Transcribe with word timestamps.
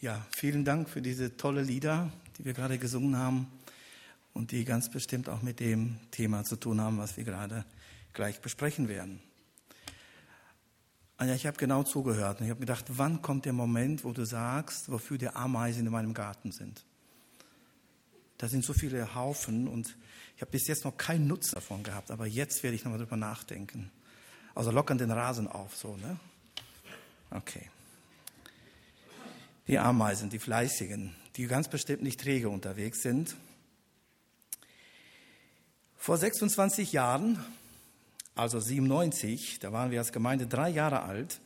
Ja, 0.00 0.24
vielen 0.30 0.64
Dank 0.64 0.88
für 0.88 1.02
diese 1.02 1.36
tolle 1.36 1.60
Lieder, 1.60 2.12
die 2.38 2.44
wir 2.44 2.52
gerade 2.52 2.78
gesungen 2.78 3.16
haben 3.16 3.48
und 4.32 4.52
die 4.52 4.64
ganz 4.64 4.88
bestimmt 4.88 5.28
auch 5.28 5.42
mit 5.42 5.58
dem 5.58 5.98
Thema 6.12 6.44
zu 6.44 6.54
tun 6.54 6.80
haben, 6.80 6.98
was 6.98 7.16
wir 7.16 7.24
gerade 7.24 7.64
gleich 8.12 8.40
besprechen 8.40 8.88
werden. 8.88 9.18
Anja, 11.16 11.34
ich 11.34 11.48
habe 11.48 11.56
genau 11.56 11.82
zugehört 11.82 12.38
und 12.38 12.46
ich 12.46 12.50
habe 12.50 12.60
gedacht, 12.60 12.84
wann 12.90 13.22
kommt 13.22 13.44
der 13.44 13.52
Moment, 13.52 14.04
wo 14.04 14.12
du 14.12 14.24
sagst, 14.24 14.88
wofür 14.88 15.18
die 15.18 15.30
Ameisen 15.30 15.84
in 15.84 15.90
meinem 15.90 16.14
Garten 16.14 16.52
sind? 16.52 16.84
Da 18.36 18.46
sind 18.46 18.64
so 18.64 18.74
viele 18.74 19.16
Haufen 19.16 19.66
und 19.66 19.96
ich 20.36 20.42
habe 20.42 20.52
bis 20.52 20.68
jetzt 20.68 20.84
noch 20.84 20.96
keinen 20.96 21.26
Nutzen 21.26 21.56
davon 21.56 21.82
gehabt, 21.82 22.12
aber 22.12 22.28
jetzt 22.28 22.62
werde 22.62 22.76
ich 22.76 22.84
nochmal 22.84 23.00
drüber 23.00 23.16
nachdenken. 23.16 23.90
Also 24.54 24.70
lockern 24.70 24.98
den 24.98 25.10
Rasen 25.10 25.48
auf, 25.48 25.74
so, 25.76 25.96
ne? 25.96 26.20
Okay. 27.30 27.68
Die 29.68 29.78
Ameisen, 29.78 30.30
die 30.30 30.38
Fleißigen, 30.38 31.14
die 31.36 31.46
ganz 31.46 31.68
bestimmt 31.68 32.02
nicht 32.02 32.20
träge 32.20 32.48
unterwegs 32.48 33.02
sind. 33.02 33.36
Vor 35.96 36.16
26 36.16 36.92
Jahren, 36.92 37.38
also 38.34 38.60
97, 38.60 39.58
da 39.58 39.70
waren 39.70 39.90
wir 39.90 39.98
als 39.98 40.12
Gemeinde 40.12 40.46
drei 40.46 40.70
Jahre 40.70 41.02
alt, 41.02 41.40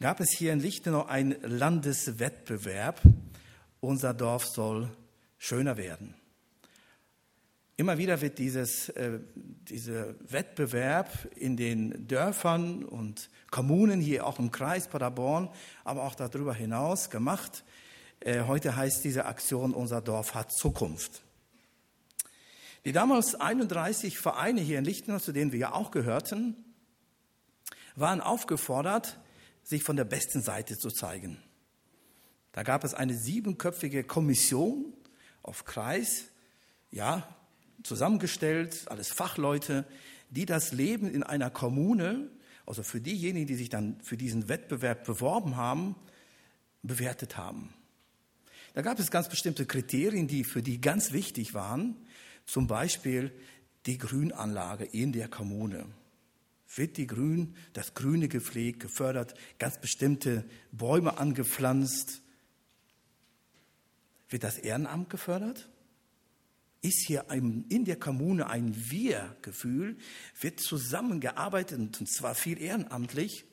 gab 0.00 0.20
es 0.20 0.30
hier 0.30 0.54
in 0.54 0.60
Lichtenau 0.60 1.04
einen 1.04 1.36
Landeswettbewerb. 1.42 3.02
Unser 3.80 4.14
Dorf 4.14 4.46
soll 4.46 4.88
schöner 5.36 5.76
werden. 5.76 6.14
Immer 7.80 7.96
wieder 7.96 8.20
wird 8.20 8.36
dieses, 8.36 8.90
äh, 8.90 9.20
dieser 9.40 10.14
Wettbewerb 10.30 11.30
in 11.34 11.56
den 11.56 12.06
Dörfern 12.06 12.84
und 12.84 13.30
Kommunen, 13.50 14.02
hier 14.02 14.26
auch 14.26 14.38
im 14.38 14.50
Kreis 14.50 14.86
Paderborn, 14.86 15.48
aber 15.82 16.02
auch 16.02 16.14
darüber 16.14 16.52
hinaus 16.52 17.08
gemacht. 17.08 17.64
Äh, 18.20 18.42
heute 18.42 18.76
heißt 18.76 19.02
diese 19.02 19.24
Aktion 19.24 19.72
Unser 19.72 20.02
Dorf 20.02 20.34
hat 20.34 20.52
Zukunft. 20.52 21.22
Die 22.84 22.92
damals 22.92 23.34
31 23.34 24.18
Vereine 24.18 24.60
hier 24.60 24.78
in 24.78 24.84
Lichtenau, 24.84 25.18
zu 25.18 25.32
denen 25.32 25.50
wir 25.52 25.60
ja 25.60 25.72
auch 25.72 25.90
gehörten, 25.90 26.62
waren 27.96 28.20
aufgefordert, 28.20 29.18
sich 29.62 29.84
von 29.84 29.96
der 29.96 30.04
besten 30.04 30.42
Seite 30.42 30.76
zu 30.76 30.90
zeigen. 30.90 31.38
Da 32.52 32.62
gab 32.62 32.84
es 32.84 32.92
eine 32.92 33.14
siebenköpfige 33.14 34.04
Kommission 34.04 34.92
auf 35.42 35.64
Kreis, 35.64 36.26
ja, 36.90 37.26
zusammengestellt, 37.82 38.84
alles 38.86 39.08
Fachleute, 39.08 39.86
die 40.30 40.46
das 40.46 40.72
Leben 40.72 41.10
in 41.10 41.22
einer 41.22 41.50
Kommune, 41.50 42.30
also 42.66 42.82
für 42.82 43.00
diejenigen, 43.00 43.46
die 43.46 43.54
sich 43.56 43.68
dann 43.68 44.00
für 44.02 44.16
diesen 44.16 44.48
Wettbewerb 44.48 45.04
beworben 45.04 45.56
haben, 45.56 45.96
bewertet 46.82 47.36
haben. 47.36 47.74
Da 48.74 48.82
gab 48.82 48.98
es 49.00 49.10
ganz 49.10 49.28
bestimmte 49.28 49.66
Kriterien, 49.66 50.28
die 50.28 50.44
für 50.44 50.62
die 50.62 50.80
ganz 50.80 51.12
wichtig 51.12 51.54
waren. 51.54 51.96
Zum 52.46 52.66
Beispiel 52.66 53.32
die 53.86 53.98
Grünanlage 53.98 54.84
in 54.84 55.12
der 55.12 55.28
Kommune. 55.28 55.86
Wird 56.76 56.96
die 56.96 57.06
Grün, 57.06 57.56
das 57.72 57.94
Grüne 57.94 58.28
gepflegt, 58.28 58.80
gefördert, 58.80 59.34
ganz 59.58 59.80
bestimmte 59.80 60.44
Bäume 60.70 61.18
angepflanzt? 61.18 62.22
Wird 64.28 64.44
das 64.44 64.58
Ehrenamt 64.58 65.10
gefördert? 65.10 65.69
Ist 66.82 67.06
hier 67.06 67.26
in 67.30 67.84
der 67.84 67.96
Kommune 67.96 68.48
ein 68.48 68.74
Wir-Gefühl, 68.74 69.98
wird 70.40 70.60
zusammengearbeitet 70.60 72.00
und 72.00 72.08
zwar 72.08 72.34
viel 72.34 72.60
ehrenamtlich. 72.60 73.44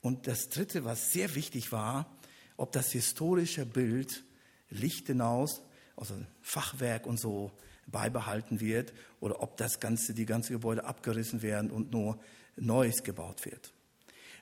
Und 0.00 0.26
das 0.26 0.48
Dritte, 0.48 0.84
was 0.84 1.12
sehr 1.12 1.34
wichtig 1.36 1.70
war, 1.70 2.16
ob 2.56 2.72
das 2.72 2.90
historische 2.90 3.64
Bild 3.64 4.24
Lichtenaus, 4.70 5.62
also 5.96 6.14
Fachwerk 6.40 7.06
und 7.06 7.20
so, 7.20 7.52
beibehalten 7.86 8.60
wird 8.60 8.92
oder 9.20 9.42
ob 9.42 9.56
das 9.56 9.78
ganze, 9.80 10.14
die 10.14 10.26
ganze 10.26 10.52
Gebäude 10.52 10.84
abgerissen 10.84 11.42
werden 11.42 11.70
und 11.70 11.92
nur 11.92 12.18
Neues 12.56 13.02
gebaut 13.02 13.44
wird. 13.44 13.72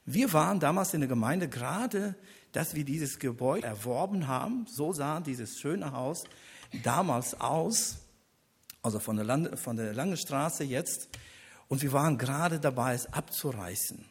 Wir 0.06 0.32
waren 0.32 0.60
damals 0.60 0.94
in 0.94 1.00
der 1.00 1.08
Gemeinde 1.08 1.48
gerade, 1.48 2.14
dass 2.52 2.74
wir 2.74 2.84
dieses 2.84 3.18
Gebäude 3.18 3.66
erworben 3.66 4.26
haben. 4.26 4.66
So 4.66 4.92
sah 4.92 5.20
dieses 5.20 5.58
schöne 5.58 5.92
Haus 5.92 6.24
damals 6.82 7.40
aus, 7.40 7.96
also 8.82 8.98
von 8.98 9.16
der, 9.16 9.24
Land, 9.24 9.58
von 9.58 9.76
der 9.76 9.92
Lange 9.92 10.16
Straße 10.16 10.64
jetzt, 10.64 11.08
und 11.68 11.82
wir 11.82 11.92
waren 11.92 12.18
gerade 12.18 12.58
dabei, 12.58 12.94
es 12.94 13.06
abzureißen. 13.12 14.04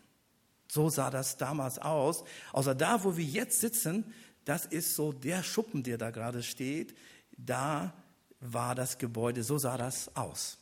So 0.67 0.89
sah 0.89 1.09
das 1.09 1.35
damals 1.35 1.79
aus. 1.79 2.23
Außer 2.53 2.73
da, 2.73 3.03
wo 3.03 3.17
wir 3.17 3.25
jetzt 3.25 3.59
sitzen, 3.59 4.13
das 4.45 4.65
ist 4.65 4.95
so 4.95 5.11
der 5.11 5.43
Schuppen, 5.43 5.83
der 5.83 5.97
da 5.97 6.11
gerade 6.11 6.41
steht, 6.41 6.95
da 7.37 7.93
war 8.39 8.75
das 8.75 8.97
Gebäude, 8.97 9.43
so 9.43 9.57
sah 9.57 9.77
das 9.77 10.15
aus. 10.15 10.57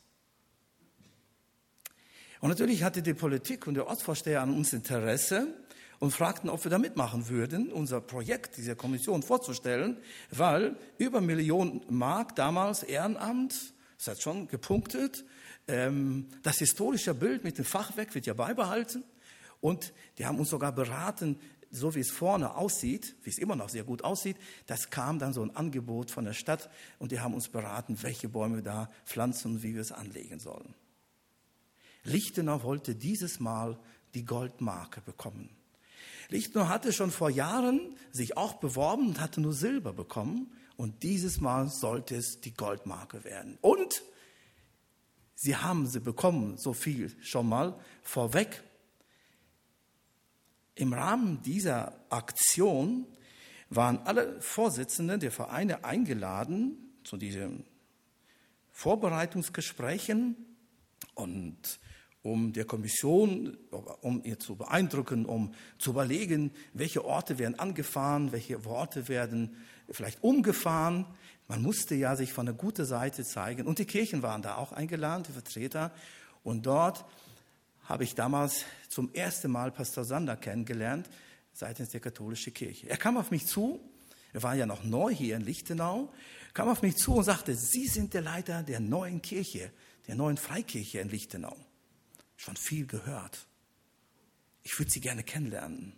Und 2.40 2.50
natürlich 2.50 2.84
hatte 2.84 3.02
die 3.02 3.14
Politik 3.14 3.68
und 3.68 3.76
der 3.76 3.88
Ortsvorsteher 3.88 4.42
an 4.42 4.56
uns 4.56 4.74
Interesse, 4.74 5.54
und 6.00 6.12
fragten, 6.12 6.50
ob 6.50 6.64
wir 6.64 6.72
da 6.72 6.78
mitmachen 6.78 7.30
würden, 7.30 7.72
unser 7.72 8.02
Projekt 8.02 8.58
dieser 8.58 8.76
Kommission 8.76 9.24
vorzustellen, 9.24 9.98
weil 10.32 10.76
über 10.98 11.22
Millionen 11.22 11.82
Mark 11.90 12.36
damals 12.36 12.84
Ehrenamt, 12.84 13.74
das 13.98 14.08
hat 14.08 14.22
schon 14.22 14.48
gepunktet, 14.48 15.26
ähm, 15.68 16.28
das 16.44 16.60
historische 16.60 17.14
Bild 17.14 17.44
mit 17.44 17.58
dem 17.58 17.66
Fachwerk 17.66 18.14
wird 18.16 18.26
ja 18.26 18.34
beibehalten 18.34 19.04
und 19.60 19.94
die 20.18 20.26
haben 20.26 20.40
uns 20.40 20.50
sogar 20.50 20.72
beraten, 20.72 21.40
so 21.70 21.96
wie 21.96 22.00
es 22.00 22.12
vorne 22.12 22.56
aussieht, 22.56 23.16
wie 23.24 23.30
es 23.30 23.40
immer 23.40 23.56
noch 23.56 23.70
sehr 23.70 23.84
gut 23.84 24.04
aussieht, 24.04 24.38
das 24.68 24.90
kam 24.90 25.20
dann 25.20 25.34
so 25.34 25.42
ein 25.42 25.56
Angebot 25.56 26.12
von 26.12 26.26
der 26.26 26.34
Stadt 26.34 26.70
und 27.00 27.12
die 27.12 27.20
haben 27.20 27.34
uns 27.34 27.50
beraten, 27.50 27.98
welche 28.02 28.30
Bäume 28.30 28.62
da 28.62 28.90
pflanzen 29.06 29.56
und 29.56 29.64
wie 29.64 29.74
wir 29.74 29.82
es 29.82 29.92
anlegen 29.92 30.40
sollen. 30.40 30.74
Lichtenau 32.04 32.64
wollte 32.64 32.96
dieses 32.96 33.42
Mal 33.42 33.78
die 34.14 34.24
Goldmarke 34.24 35.02
bekommen. 35.02 35.57
Lichtner 36.30 36.70
hatte 36.70 36.92
schon 36.92 37.12
vor 37.12 37.30
Jahren 37.30 37.96
sich 38.12 38.36
auch 38.36 38.54
beworben 38.56 39.08
und 39.08 39.20
hatte 39.20 39.42
nur 39.42 39.54
Silber 39.54 39.94
bekommen. 39.94 40.52
Und 40.76 41.04
dieses 41.04 41.40
Mal 41.40 41.70
sollte 41.70 42.16
es 42.16 42.42
die 42.42 42.54
Goldmarke 42.54 43.24
werden. 43.24 43.58
Und 43.62 44.04
sie 45.36 45.56
haben 45.56 45.88
sie 45.88 46.00
bekommen, 46.00 46.58
so 46.58 46.74
viel 46.74 47.16
schon 47.24 47.48
mal 47.50 47.80
vorweg. 48.04 48.64
Im 50.76 50.94
Rahmen 50.94 51.42
dieser 51.42 52.00
Aktion 52.10 53.08
waren 53.70 54.00
alle 54.00 54.40
Vorsitzenden 54.42 55.20
der 55.20 55.32
Vereine 55.32 55.84
eingeladen 55.84 56.94
zu 57.04 57.18
diesen 57.18 57.66
Vorbereitungsgesprächen 58.72 60.36
und 61.16 61.80
um 62.28 62.52
der 62.52 62.66
Kommission, 62.66 63.58
um 64.02 64.22
ihr 64.24 64.38
zu 64.38 64.56
beeindrucken, 64.56 65.26
um 65.26 65.54
zu 65.78 65.92
überlegen, 65.92 66.52
welche 66.74 67.06
Orte 67.06 67.40
werden 67.40 67.58
angefahren, 67.58 68.32
welche 68.32 68.66
Worte 68.66 69.08
werden 69.08 69.56
vielleicht 69.90 70.22
umgefahren. 70.22 71.06
Man 71.48 71.62
musste 71.62 71.96
ja 71.96 72.16
sich 72.16 72.34
von 72.34 72.46
der 72.46 72.56
guten 72.56 72.86
Seite 72.86 73.24
zeigen. 73.24 73.66
Und 73.66 73.80
die 73.80 73.86
Kirchen 73.86 74.22
waren 74.22 74.42
da 74.42 74.58
auch 74.58 74.74
eingeladen, 74.74 75.24
die 75.24 75.32
Vertreter. 75.32 75.94
Und 76.44 76.66
dort 76.66 77.06
habe 77.86 78.04
ich 78.04 78.14
damals 78.14 78.66
zum 78.90 79.14
ersten 79.14 79.50
Mal 79.50 79.72
Pastor 79.72 80.04
Sander 80.04 80.36
kennengelernt, 80.36 81.10
seitens 81.54 81.90
der 81.90 82.02
katholischen 82.02 82.54
Kirche. 82.54 82.90
Er 82.90 82.98
kam 82.98 83.18
auf 83.18 83.32
mich 83.32 83.46
zu, 83.48 83.80
er 84.34 84.44
war 84.44 84.54
ja 84.54 84.66
noch 84.66 84.84
neu 84.84 85.14
hier 85.14 85.38
in 85.38 85.44
Lichtenau, 85.44 86.12
kam 86.54 86.68
auf 86.68 86.82
mich 86.82 86.98
zu 86.98 87.16
und 87.16 87.24
sagte, 87.24 87.56
Sie 87.56 87.88
sind 87.88 88.14
der 88.14 88.22
Leiter 88.22 88.64
der 88.64 88.82
neuen 88.82 89.22
Kirche, 89.22 89.72
der 90.08 90.16
neuen 90.16 90.38
Freikirche 90.38 91.00
in 91.00 91.10
Lichtenau 91.10 91.56
schon 92.38 92.56
viel 92.56 92.88
gehört. 92.88 93.46
Ich 94.64 94.78
würde 94.80 94.92
Sie 94.92 95.02
gerne 95.02 95.24
kennenlernen. 95.24 95.94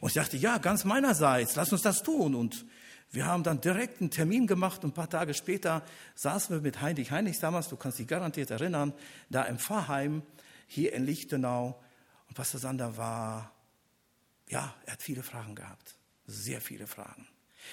Und 0.00 0.08
ich 0.08 0.14
dachte, 0.14 0.36
ja, 0.36 0.58
ganz 0.58 0.84
meinerseits, 0.84 1.56
lass 1.56 1.72
uns 1.72 1.82
das 1.82 2.02
tun. 2.02 2.34
Und 2.34 2.64
wir 3.10 3.26
haben 3.26 3.42
dann 3.42 3.60
direkt 3.60 4.00
einen 4.00 4.10
Termin 4.10 4.46
gemacht 4.46 4.82
und 4.82 4.90
ein 4.90 4.94
paar 4.94 5.10
Tage 5.10 5.34
später 5.34 5.84
saßen 6.14 6.56
wir 6.56 6.62
mit 6.62 6.80
Heinrich 6.80 7.10
Heinrichs 7.10 7.40
damals, 7.40 7.68
du 7.68 7.76
kannst 7.76 7.98
dich 7.98 8.08
garantiert 8.08 8.50
erinnern, 8.50 8.92
da 9.30 9.42
im 9.44 9.58
Pfarrheim 9.58 10.22
hier 10.66 10.92
in 10.92 11.04
Lichtenau. 11.04 11.80
Und 12.28 12.34
Pastor 12.34 12.60
Sander 12.60 12.96
war, 12.96 13.52
ja, 14.48 14.74
er 14.86 14.94
hat 14.94 15.02
viele 15.02 15.22
Fragen 15.22 15.54
gehabt, 15.54 15.94
sehr 16.26 16.60
viele 16.60 16.86
Fragen. 16.86 17.28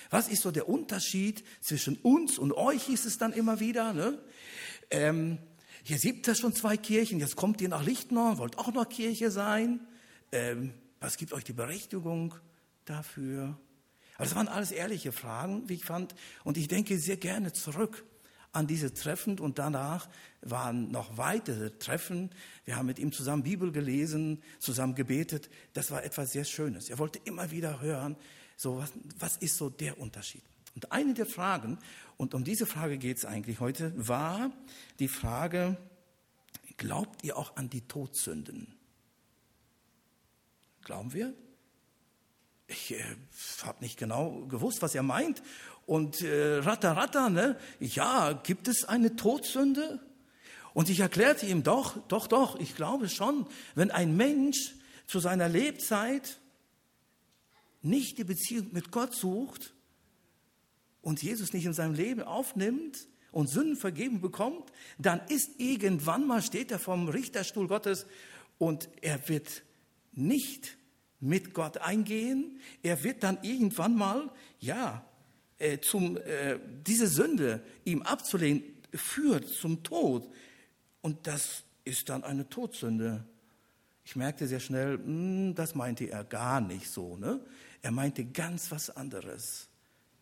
Was 0.09 0.27
ist 0.27 0.41
so 0.41 0.51
der 0.51 0.69
Unterschied 0.69 1.43
zwischen 1.59 1.97
uns 1.97 2.37
und 2.37 2.53
euch, 2.53 2.83
hieß 2.83 3.05
es 3.05 3.17
dann 3.17 3.33
immer 3.33 3.59
wieder. 3.59 3.93
Ne? 3.93 4.19
Ähm, 4.89 5.39
hier 5.83 5.97
gibt 5.97 6.27
es 6.27 6.39
schon 6.39 6.53
zwei 6.53 6.77
Kirchen, 6.77 7.19
jetzt 7.19 7.35
kommt 7.35 7.61
ihr 7.61 7.69
nach 7.69 7.83
Lichtnau, 7.83 8.37
wollt 8.37 8.57
auch 8.57 8.73
noch 8.73 8.87
Kirche 8.87 9.31
sein. 9.31 9.79
Ähm, 10.31 10.73
was 10.99 11.17
gibt 11.17 11.33
euch 11.33 11.43
die 11.43 11.53
Berechtigung 11.53 12.35
dafür? 12.85 13.57
Aber 14.15 14.25
das 14.25 14.35
waren 14.35 14.47
alles 14.47 14.71
ehrliche 14.71 15.11
Fragen, 15.11 15.67
wie 15.67 15.75
ich 15.75 15.85
fand. 15.85 16.13
Und 16.43 16.57
ich 16.57 16.67
denke 16.67 16.97
sehr 16.99 17.17
gerne 17.17 17.53
zurück 17.53 18.05
an 18.51 18.67
diese 18.67 18.93
Treffen 18.93 19.39
und 19.39 19.57
danach 19.59 20.09
waren 20.41 20.91
noch 20.91 21.17
weitere 21.17 21.71
Treffen. 21.71 22.29
Wir 22.65 22.75
haben 22.75 22.85
mit 22.85 22.99
ihm 22.99 23.11
zusammen 23.11 23.43
Bibel 23.43 23.71
gelesen, 23.71 24.43
zusammen 24.59 24.93
gebetet. 24.93 25.49
Das 25.73 25.89
war 25.89 26.03
etwas 26.03 26.33
sehr 26.33 26.43
Schönes. 26.43 26.89
Er 26.89 26.99
wollte 26.99 27.19
immer 27.23 27.49
wieder 27.49 27.81
hören, 27.81 28.15
So, 28.61 28.77
was, 28.77 28.91
was 29.17 29.37
ist 29.37 29.57
so 29.57 29.71
der 29.71 29.99
Unterschied? 29.99 30.43
Und 30.75 30.91
eine 30.91 31.13
der 31.13 31.25
Fragen, 31.25 31.77
und 32.17 32.33
um 32.33 32.43
diese 32.43 32.65
Frage 32.65 32.97
geht 32.97 33.17
es 33.17 33.25
eigentlich 33.25 33.59
heute, 33.59 33.93
war 33.95 34.51
die 34.99 35.07
Frage, 35.07 35.77
glaubt 36.77 37.23
ihr 37.23 37.37
auch 37.37 37.55
an 37.55 37.69
die 37.69 37.81
Todsünden? 37.81 38.73
Glauben 40.83 41.13
wir? 41.13 41.33
Ich 42.67 42.93
äh, 42.93 43.03
habe 43.63 43.83
nicht 43.83 43.97
genau 43.97 44.45
gewusst, 44.45 44.81
was 44.81 44.95
er 44.95 45.03
meint. 45.03 45.43
Und 45.85 46.21
äh, 46.21 46.57
ratter, 46.59 46.95
ratter, 46.95 47.29
ne? 47.29 47.57
Ja, 47.79 48.33
gibt 48.33 48.67
es 48.67 48.85
eine 48.85 49.15
Todsünde? 49.15 49.99
Und 50.73 50.89
ich 50.89 51.01
erklärte 51.01 51.45
ihm 51.45 51.63
doch, 51.63 51.97
doch, 52.07 52.27
doch, 52.27 52.57
ich 52.59 52.75
glaube 52.75 53.09
schon, 53.09 53.45
wenn 53.75 53.91
ein 53.91 54.15
Mensch 54.15 54.75
zu 55.05 55.19
seiner 55.19 55.49
Lebzeit 55.49 56.39
nicht 57.81 58.17
die 58.17 58.23
Beziehung 58.23 58.69
mit 58.71 58.91
Gott 58.91 59.13
sucht 59.13 59.73
und 61.01 61.21
Jesus 61.21 61.53
nicht 61.53 61.65
in 61.65 61.73
seinem 61.73 61.93
Leben 61.93 62.21
aufnimmt 62.21 63.07
und 63.31 63.47
Sünden 63.47 63.75
vergeben 63.75 64.21
bekommt, 64.21 64.71
dann 64.97 65.21
ist 65.29 65.59
irgendwann 65.59 66.27
mal, 66.27 66.41
steht 66.41 66.71
er 66.71 66.79
vom 66.79 67.07
Richterstuhl 67.09 67.67
Gottes 67.67 68.05
und 68.57 68.89
er 69.01 69.27
wird 69.29 69.63
nicht 70.13 70.77
mit 71.19 71.53
Gott 71.53 71.77
eingehen. 71.77 72.59
Er 72.83 73.03
wird 73.03 73.23
dann 73.23 73.37
irgendwann 73.41 73.95
mal, 73.95 74.29
ja, 74.59 75.05
äh, 75.57 75.79
zum, 75.79 76.17
äh, 76.17 76.59
diese 76.85 77.07
Sünde 77.07 77.61
ihm 77.85 78.01
abzulehnen, 78.01 78.63
führt 78.93 79.47
zum 79.47 79.83
Tod. 79.83 80.27
Und 81.01 81.27
das 81.27 81.63
ist 81.85 82.09
dann 82.09 82.23
eine 82.23 82.49
Todsünde. 82.49 83.23
Ich 84.03 84.15
merkte 84.15 84.47
sehr 84.47 84.59
schnell, 84.59 84.97
mh, 84.97 85.05
hm, 85.05 85.55
das 85.55 85.75
meinte 85.75 86.05
er 86.05 86.23
gar 86.23 86.59
nicht 86.59 86.89
so. 86.89 87.15
Ne? 87.17 87.39
Er 87.81 87.91
meinte 87.91 88.25
ganz 88.25 88.71
was 88.71 88.89
anderes. 88.89 89.69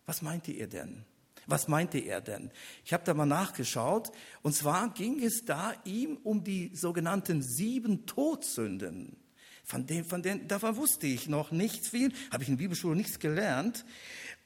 Was 0.10 0.24
meinte 0.24 0.52
er 0.52 0.66
denn? 0.66 1.06
Was 1.46 1.68
meinte 1.68 2.00
er 2.00 2.20
denn? 2.20 2.50
Ich 2.84 2.94
habe 2.94 3.04
da 3.06 3.14
mal 3.14 3.28
nachgeschaut. 3.28 4.12
Und 4.42 4.56
zwar 4.56 4.92
ging 4.92 5.24
es 5.24 5.46
da 5.46 5.76
ihm 5.86 6.18
um 6.24 6.44
die 6.44 6.76
sogenannten 6.76 7.44
sieben 7.44 8.08
Todsünden. 8.08 9.18
Von 9.64 9.86
dem, 9.86 10.04
von 10.04 10.24
dem, 10.24 10.48
davon 10.48 10.78
wusste 10.78 11.06
ich 11.06 11.30
noch 11.30 11.52
nichts 11.52 11.90
viel, 11.90 12.12
habe 12.32 12.42
ich 12.42 12.50
in 12.50 12.56
der 12.56 12.64
Bibelschule 12.64 12.96
nichts 12.96 13.20
gelernt. 13.20 13.86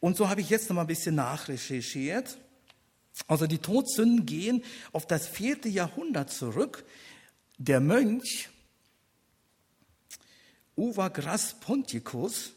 Und 0.02 0.18
so 0.18 0.28
habe 0.28 0.42
ich 0.42 0.50
jetzt 0.50 0.68
noch 0.68 0.76
mal 0.76 0.82
ein 0.82 0.88
bisschen 0.88 1.16
nachrecherchiert. 1.16 2.38
Also 3.28 3.48
die 3.48 3.60
Todsünden 3.60 4.26
gehen 4.26 4.66
auf 4.92 5.08
das 5.08 5.30
vierte 5.30 5.70
Jahrhundert 5.70 6.30
zurück. 6.30 6.84
Der 7.58 7.80
Mönch 7.80 8.50
Uvagras 10.76 11.58
Ponticus 11.62 12.52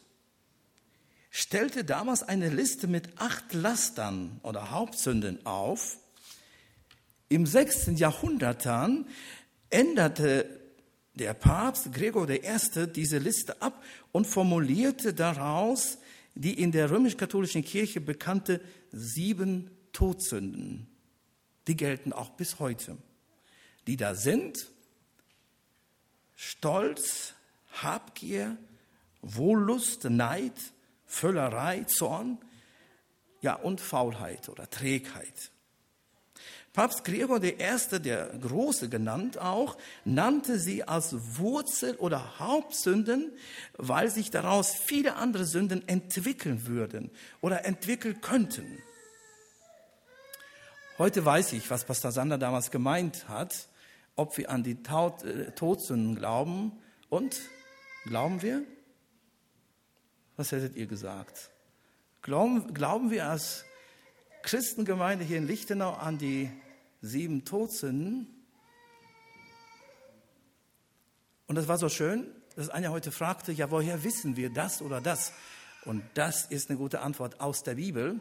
stellte 1.37 1.83
damals 1.83 2.23
eine 2.23 2.49
Liste 2.49 2.87
mit 2.87 3.21
acht 3.21 3.53
Lastern 3.53 4.39
oder 4.41 4.71
Hauptsünden 4.71 5.45
auf. 5.45 5.99
Im 7.29 7.45
sechsten 7.45 7.95
Jahrhundert 7.95 8.65
dann 8.65 9.05
änderte 9.69 10.49
der 11.13 11.35
Papst 11.35 11.93
Gregor 11.93 12.27
I. 12.27 12.41
diese 12.91 13.19
Liste 13.19 13.61
ab 13.61 13.83
und 14.11 14.25
formulierte 14.25 15.13
daraus 15.13 15.99
die 16.33 16.59
in 16.59 16.71
der 16.71 16.89
römisch-katholischen 16.89 17.63
Kirche 17.63 18.01
bekannte 18.01 18.59
sieben 18.91 19.69
Todsünden. 19.93 20.87
Die 21.67 21.77
gelten 21.77 22.13
auch 22.13 22.31
bis 22.31 22.57
heute. 22.57 22.97
Die 23.85 23.97
da 23.97 24.15
sind 24.15 24.71
Stolz, 26.35 27.33
Habgier, 27.83 28.57
Wohllust, 29.21 30.05
Neid, 30.05 30.53
Völlerei, 31.07 31.85
Zorn, 31.85 32.37
ja 33.41 33.55
und 33.55 33.81
Faulheit 33.81 34.49
oder 34.49 34.69
Trägheit. 34.69 35.51
Papst 36.73 37.03
Gregor 37.03 37.41
I., 37.43 37.55
der 37.99 38.27
Große 38.39 38.87
genannt 38.87 39.39
auch, 39.39 39.77
nannte 40.05 40.59
sie 40.59 40.83
als 40.83 41.15
Wurzel 41.37 41.95
oder 41.95 42.37
Hauptsünden, 42.37 43.31
weil 43.77 44.11
sich 44.11 44.29
daraus 44.29 44.75
viele 44.75 45.15
andere 45.15 45.45
Sünden 45.45 45.87
entwickeln 45.87 46.67
würden 46.67 47.09
oder 47.41 47.65
entwickeln 47.65 48.21
könnten. 48.21 48.77
Heute 50.99 51.25
weiß 51.25 51.53
ich, 51.53 51.67
was 51.71 51.83
Pastor 51.83 52.11
Sander 52.11 52.37
damals 52.37 52.69
gemeint 52.69 53.27
hat, 53.27 53.69
ob 54.15 54.37
wir 54.37 54.51
an 54.51 54.63
die 54.63 54.73
äh, 54.73 55.51
Todsünden 55.55 56.15
glauben 56.15 56.73
und 57.09 57.39
glauben 58.05 58.43
wir? 58.43 58.63
Was 60.37 60.51
hättet 60.51 60.75
ihr 60.75 60.85
gesagt? 60.85 61.49
Glauben, 62.21 62.73
glauben 62.75 63.09
wir 63.09 63.27
als 63.27 63.65
Christengemeinde 64.43 65.25
hier 65.25 65.39
in 65.39 65.47
Lichtenau 65.47 65.93
an 65.93 66.19
die 66.19 66.51
sieben 67.01 67.43
Todsünden. 67.43 68.27
Und 71.47 71.55
das 71.55 71.67
war 71.67 71.79
so 71.79 71.89
schön, 71.89 72.27
dass 72.55 72.69
einer 72.69 72.91
heute 72.91 73.11
fragte, 73.11 73.51
ja, 73.51 73.71
woher 73.71 74.03
wissen 74.03 74.37
wir 74.37 74.51
das 74.51 74.83
oder 74.83 75.01
das? 75.01 75.33
Und 75.85 76.03
das 76.13 76.45
ist 76.45 76.69
eine 76.69 76.77
gute 76.77 77.01
Antwort 77.01 77.41
aus 77.41 77.63
der 77.63 77.75
Bibel. 77.75 78.19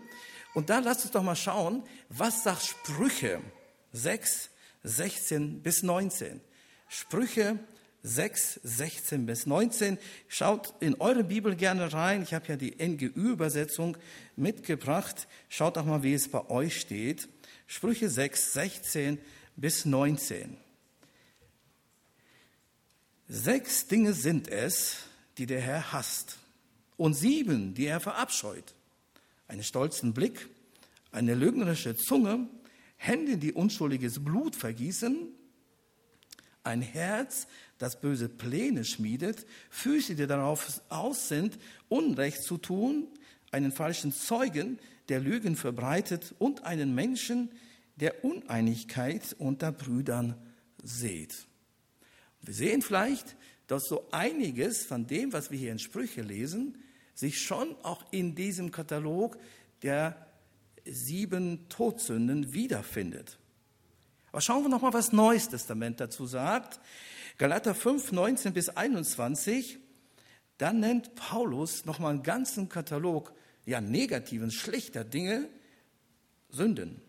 Und 0.54 0.70
da 0.70 0.78
lasst 0.78 1.02
uns 1.02 1.12
doch 1.12 1.22
mal 1.22 1.36
schauen, 1.36 1.84
was 2.08 2.44
sagt 2.44 2.62
Sprüche 2.62 3.42
6, 3.92 4.48
16 4.84 5.62
bis 5.62 5.82
19. 5.82 6.40
Sprüche 6.88 7.58
6, 8.06 8.60
16 8.62 9.26
bis 9.26 9.46
19. 9.46 9.98
Schaut 10.28 10.74
in 10.80 10.94
eure 11.00 11.24
Bibel 11.24 11.56
gerne 11.56 11.92
rein. 11.92 12.22
Ich 12.22 12.34
habe 12.34 12.46
ja 12.46 12.56
die 12.56 12.76
NGÜ-Übersetzung 12.78 13.96
mitgebracht. 14.36 15.26
Schaut 15.48 15.76
auch 15.76 15.84
mal, 15.84 16.02
wie 16.02 16.14
es 16.14 16.28
bei 16.28 16.48
euch 16.48 16.80
steht. 16.80 17.28
Sprüche 17.66 18.08
6, 18.08 18.52
16 18.52 19.18
bis 19.56 19.84
19. 19.84 20.56
Sechs 23.28 23.88
Dinge 23.88 24.12
sind 24.12 24.46
es, 24.48 24.98
die 25.36 25.46
der 25.46 25.60
Herr 25.60 25.92
hasst, 25.92 26.38
und 26.96 27.14
sieben, 27.14 27.74
die 27.74 27.86
er 27.86 27.98
verabscheut. 27.98 28.74
Einen 29.48 29.64
stolzen 29.64 30.14
Blick, 30.14 30.48
eine 31.10 31.34
lügnerische 31.34 31.96
Zunge, 31.96 32.48
Hände, 32.96 33.36
die 33.36 33.52
unschuldiges 33.52 34.22
Blut 34.22 34.54
vergießen, 34.54 35.28
ein 36.66 36.82
Herz, 36.82 37.46
das 37.78 38.00
böse 38.00 38.28
Pläne 38.28 38.84
schmiedet, 38.84 39.46
Füße, 39.70 40.14
die 40.14 40.26
darauf 40.26 40.80
aus 40.88 41.28
sind, 41.28 41.58
Unrecht 41.88 42.42
zu 42.42 42.58
tun, 42.58 43.06
einen 43.50 43.72
falschen 43.72 44.12
Zeugen, 44.12 44.78
der 45.08 45.20
Lügen 45.20 45.56
verbreitet 45.56 46.34
und 46.38 46.64
einen 46.64 46.94
Menschen, 46.94 47.50
der 47.96 48.24
Uneinigkeit 48.24 49.34
unter 49.38 49.72
Brüdern 49.72 50.34
sät. 50.82 51.46
Wir 52.42 52.54
sehen 52.54 52.82
vielleicht, 52.82 53.36
dass 53.66 53.84
so 53.84 54.08
einiges 54.12 54.84
von 54.84 55.06
dem, 55.06 55.32
was 55.32 55.50
wir 55.50 55.58
hier 55.58 55.72
in 55.72 55.78
Sprüche 55.78 56.22
lesen, 56.22 56.78
sich 57.14 57.40
schon 57.40 57.74
auch 57.82 58.04
in 58.12 58.34
diesem 58.34 58.70
Katalog 58.70 59.38
der 59.82 60.26
sieben 60.84 61.68
Todsünden 61.68 62.52
wiederfindet. 62.52 63.38
Aber 64.36 64.42
schauen 64.42 64.64
wir 64.64 64.68
noch 64.68 64.82
mal, 64.82 64.92
was 64.92 65.14
Neues 65.14 65.48
Testament 65.48 65.98
dazu 65.98 66.26
sagt. 66.26 66.78
Galater 67.38 67.74
5, 67.74 68.12
19 68.12 68.52
bis 68.52 68.68
21, 68.68 69.78
da 70.58 70.74
nennt 70.74 71.14
Paulus 71.14 71.86
noch 71.86 72.00
mal 72.00 72.10
einen 72.10 72.22
ganzen 72.22 72.68
Katalog 72.68 73.32
ja, 73.64 73.80
negativen, 73.80 74.50
schlechter 74.50 75.04
Dinge, 75.04 75.48
Sünden. 76.50 77.00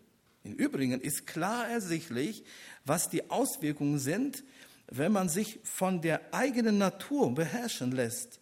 Im 0.42 0.54
Übrigen 0.54 1.02
ist 1.02 1.26
klar 1.26 1.68
ersichtlich, 1.68 2.44
was 2.86 3.10
die 3.10 3.28
Auswirkungen 3.28 3.98
sind, 3.98 4.42
wenn 4.86 5.12
man 5.12 5.28
sich 5.28 5.60
von 5.64 6.00
der 6.00 6.32
eigenen 6.32 6.78
Natur 6.78 7.34
beherrschen 7.34 7.92
lässt. 7.92 8.40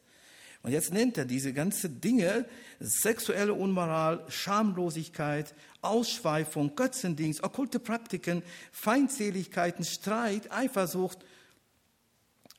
Und 0.67 0.73
jetzt 0.73 0.93
nennt 0.93 1.17
er 1.17 1.27
diese 1.27 1.53
ganzen 1.53 2.01
Dinge, 2.01 2.45
sexuelle 2.81 3.55
Unmoral, 3.55 4.25
Schamlosigkeit, 4.29 5.55
Ausschweifung, 5.81 6.75
Götzendienst, 6.75 7.45
okkulte 7.45 7.79
Praktiken, 7.79 8.43
Feindseligkeiten, 8.73 9.85
Streit, 9.85 10.51
Eifersucht, 10.51 11.19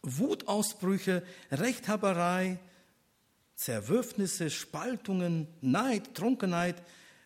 Wutausbrüche, 0.04 1.22
Rechthaberei, 1.52 2.60
Zerwürfnisse, 3.56 4.52
Spaltungen, 4.52 5.50
Neid, 5.60 6.16
Trunkenheit, 6.16 6.82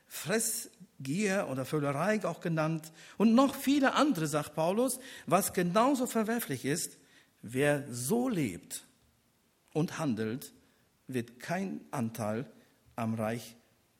Fressgier 0.07 1.47
oder 1.51 1.63
Völlerei 1.65 2.25
auch 2.25 2.41
genannt 2.41 2.91
und 3.19 3.35
noch 3.35 3.53
viele 3.53 3.93
andere, 3.93 4.25
sagt 4.25 4.55
Paulus, 4.55 4.97
was 5.27 5.53
genauso 5.53 6.07
verwerflich 6.07 6.65
ist. 6.65 6.97
Wer 7.43 7.85
so 7.87 8.27
lebt 8.27 8.83
und 9.73 9.99
handelt, 9.99 10.51
wird 11.13 11.39
keinen 11.39 11.81
Anteil 11.91 12.51
am 12.95 13.13
Reich 13.15 13.55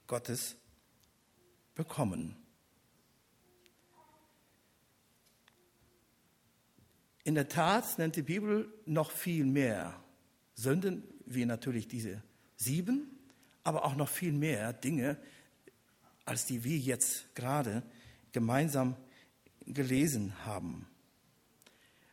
Gottes 0.07 0.55
bekommen. 1.75 2.35
In 7.23 7.35
der 7.35 7.47
Tat 7.47 7.97
nennt 7.97 8.15
die 8.15 8.23
Bibel 8.23 8.73
noch 8.85 9.11
viel 9.11 9.45
mehr 9.45 10.03
Sünden 10.55 11.03
wie 11.25 11.45
natürlich 11.45 11.87
diese 11.87 12.23
sieben, 12.55 13.19
aber 13.63 13.85
auch 13.85 13.95
noch 13.95 14.09
viel 14.09 14.33
mehr 14.33 14.73
Dinge, 14.73 15.17
als 16.25 16.45
die 16.45 16.63
wir 16.63 16.77
jetzt 16.77 17.33
gerade 17.35 17.83
gemeinsam 18.31 18.95
gelesen 19.65 20.45
haben. 20.45 20.87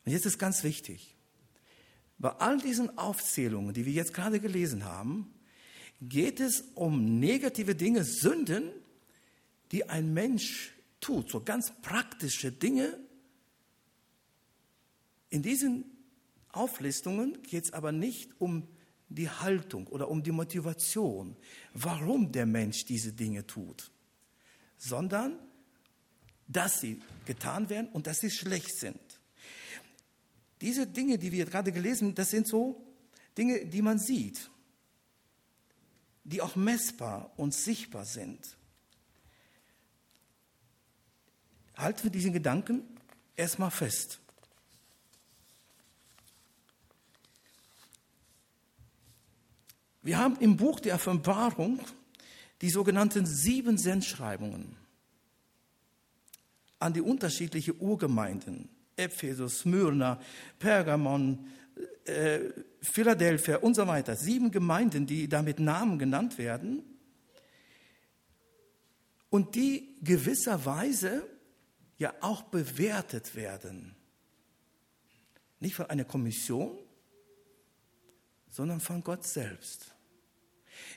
Und 0.05 0.13
jetzt 0.13 0.27
ist 0.27 0.39
ganz 0.39 0.63
wichtig, 0.63 1.18
bei 2.19 2.31
all 2.31 2.59
diesen 2.59 2.99
Aufzählungen, 2.99 3.75
die 3.75 3.87
wir 3.87 3.93
jetzt 3.93 4.13
gerade 4.13 4.41
gelesen 4.41 4.85
haben, 4.85 5.33
geht 6.01 6.41
es 6.41 6.61
um 6.75 7.19
negative 7.19 7.75
Dinge, 7.75 8.05
Sünden, 8.05 8.71
die 9.73 9.89
ein 9.89 10.13
Mensch 10.13 10.75
tut, 11.01 11.31
so 11.31 11.43
ganz 11.43 11.73
praktische 11.83 12.51
Dinge. 12.53 12.99
In 15.31 15.43
diesen 15.43 15.85
Auflistungen 16.51 17.43
geht 17.43 17.65
es 17.65 17.73
aber 17.73 17.93
nicht 17.93 18.41
um 18.41 18.67
die 19.09 19.29
Haltung 19.29 19.87
oder 19.87 20.09
um 20.09 20.23
die 20.23 20.33
Motivation, 20.33 21.37
warum 21.73 22.33
der 22.33 22.47
Mensch 22.47 22.85
diese 22.85 23.13
Dinge 23.13 23.47
tut, 23.47 23.91
sondern 24.77 25.39
dass 26.47 26.81
sie 26.81 27.01
getan 27.27 27.69
werden 27.69 27.89
und 27.89 28.07
dass 28.07 28.21
sie 28.21 28.31
schlecht 28.31 28.79
sind. 28.79 29.01
Diese 30.61 30.87
Dinge, 30.87 31.19
die 31.19 31.33
wir 31.33 31.47
gerade 31.47 31.73
gelesen 31.73 32.15
das 32.15 32.31
sind 32.31 32.47
so 32.47 32.85
Dinge, 33.37 33.67
die 33.67 33.83
man 33.83 33.99
sieht, 33.99 34.51
die 36.25 36.43
auch 36.43 36.57
messbar 36.57 37.33
und 37.37 37.55
sichtbar 37.55 38.05
sind. 38.05 38.57
Halten 41.77 42.03
wir 42.03 42.11
diesen 42.11 42.33
Gedanken 42.33 42.83
erstmal 43.37 43.71
fest. 43.71 44.21
Wir 50.03 50.19
haben 50.19 50.37
im 50.41 50.57
Buch 50.57 50.81
der 50.81 50.97
Offenbarung 50.97 51.81
die 52.61 52.71
sogenannten 52.71 53.27
sieben 53.27 53.79
Sendschreibungen 53.79 54.77
an 56.79 56.93
die 56.93 57.01
unterschiedlichen 57.01 57.79
Urgemeinden. 57.79 58.69
Ephesus, 58.99 59.61
Smyrna, 59.61 60.21
Pergamon, 60.59 61.47
äh, 62.05 62.41
Philadelphia 62.81 63.57
und 63.59 63.75
so 63.75 63.87
weiter. 63.87 64.17
Sieben 64.17 64.51
Gemeinden, 64.51 65.07
die 65.07 65.29
da 65.29 65.43
mit 65.43 65.61
Namen 65.61 65.99
genannt 65.99 66.39
werden 66.39 66.83
und 69.31 69.55
die 69.55 69.97
gewisserweise 70.03 71.27
ja 71.99 72.15
auch 72.21 72.43
bewertet 72.43 73.35
werden. 73.35 73.95
Nicht 75.61 75.75
von 75.75 75.87
einer 75.87 76.05
Kommission, 76.05 76.79
sondern 78.49 78.81
von 78.81 79.03
Gott 79.03 79.27
selbst. 79.27 79.95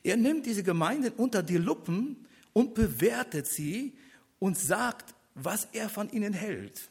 Er 0.03 0.17
nimmt 0.17 0.46
diese 0.46 0.63
Gemeinden 0.63 1.13
unter 1.17 1.41
die 1.41 1.58
Lupen 1.58 2.27
und 2.53 2.75
bewertet 2.75 3.48
sie 3.48 3.98
und 4.39 4.58
sagt, 4.58 5.15
was 5.34 5.65
er 5.74 5.89
von 5.89 6.10
ihnen 6.12 6.34
hält. 6.34 6.90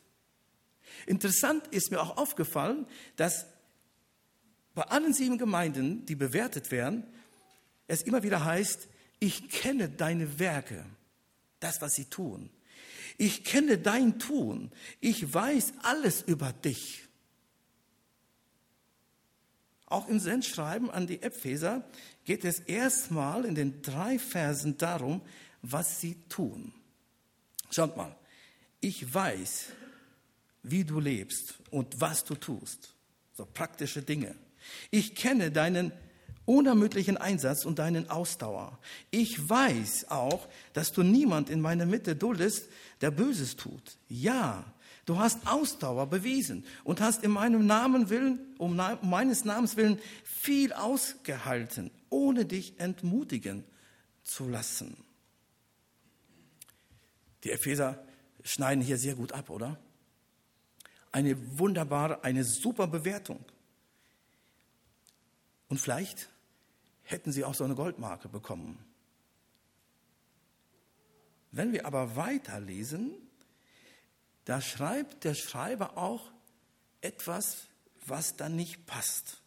Interessant 1.06 1.66
ist 1.68 1.90
mir 1.90 2.00
auch 2.00 2.16
aufgefallen, 2.16 2.86
dass 3.16 3.46
bei 4.74 4.82
allen 4.82 5.12
sieben 5.12 5.38
Gemeinden, 5.38 6.06
die 6.06 6.14
bewertet 6.14 6.70
werden, 6.70 7.04
es 7.86 8.02
immer 8.02 8.22
wieder 8.22 8.44
heißt, 8.44 8.88
ich 9.18 9.48
kenne 9.48 9.88
deine 9.88 10.38
Werke, 10.38 10.86
das, 11.58 11.80
was 11.80 11.94
sie 11.94 12.06
tun. 12.06 12.50
Ich 13.18 13.44
kenne 13.44 13.76
dein 13.76 14.18
Tun. 14.18 14.70
Ich 15.00 15.34
weiß 15.34 15.74
alles 15.82 16.22
über 16.22 16.52
dich. 16.52 17.06
Auch 19.84 20.08
im 20.08 20.20
Sendschreiben 20.20 20.88
an 20.88 21.06
die 21.06 21.20
Epheser 21.20 21.84
geht 22.24 22.44
es 22.44 22.60
erstmal 22.60 23.44
in 23.44 23.54
den 23.54 23.82
drei 23.82 24.18
Versen 24.18 24.78
darum, 24.78 25.20
was 25.62 26.00
sie 26.00 26.14
tun. 26.28 26.72
Schaut 27.70 27.96
mal, 27.96 28.16
ich 28.80 29.12
weiß, 29.12 29.66
wie 30.62 30.84
du 30.84 31.00
lebst 31.00 31.54
und 31.70 32.00
was 32.00 32.24
du 32.24 32.34
tust. 32.34 32.94
So 33.34 33.46
praktische 33.46 34.02
Dinge. 34.02 34.34
Ich 34.90 35.14
kenne 35.14 35.50
deinen 35.50 35.92
unermüdlichen 36.44 37.16
Einsatz 37.16 37.64
und 37.64 37.78
deinen 37.78 38.10
Ausdauer. 38.10 38.78
Ich 39.10 39.48
weiß 39.48 40.10
auch, 40.10 40.48
dass 40.72 40.92
du 40.92 41.02
niemand 41.02 41.48
in 41.48 41.60
meiner 41.60 41.86
Mitte 41.86 42.16
duldest, 42.16 42.68
der 43.00 43.10
Böses 43.10 43.56
tut. 43.56 43.98
Ja, 44.08 44.64
du 45.06 45.18
hast 45.18 45.46
Ausdauer 45.46 46.08
bewiesen 46.08 46.64
und 46.82 47.00
hast 47.00 47.22
in 47.22 47.30
meinem 47.30 47.66
Namen 47.66 48.10
willen, 48.10 48.40
um 48.58 48.76
meines 49.02 49.44
Namens 49.44 49.76
willen, 49.76 49.98
viel 50.24 50.72
ausgehalten, 50.72 51.90
ohne 52.08 52.44
dich 52.44 52.80
entmutigen 52.80 53.64
zu 54.24 54.48
lassen. 54.48 54.96
Die 57.44 57.52
Epheser 57.52 58.04
schneiden 58.42 58.82
hier 58.82 58.98
sehr 58.98 59.14
gut 59.14 59.32
ab, 59.32 59.50
oder? 59.50 59.78
Eine 61.12 61.58
wunderbare, 61.58 62.24
eine 62.24 62.44
super 62.44 62.86
Bewertung. 62.86 63.44
Und 65.68 65.78
vielleicht 65.78 66.28
hätten 67.02 67.32
sie 67.32 67.44
auch 67.44 67.54
so 67.54 67.64
eine 67.64 67.74
Goldmarke 67.74 68.28
bekommen. 68.28 68.84
Wenn 71.52 71.72
wir 71.72 71.86
aber 71.86 72.16
weiterlesen, 72.16 73.12
da 74.44 74.60
schreibt 74.60 75.24
der 75.24 75.34
Schreiber 75.34 75.96
auch 75.96 76.30
etwas, 77.00 77.68
was 78.06 78.36
dann 78.36 78.56
nicht 78.56 78.86
passt. 78.86 79.40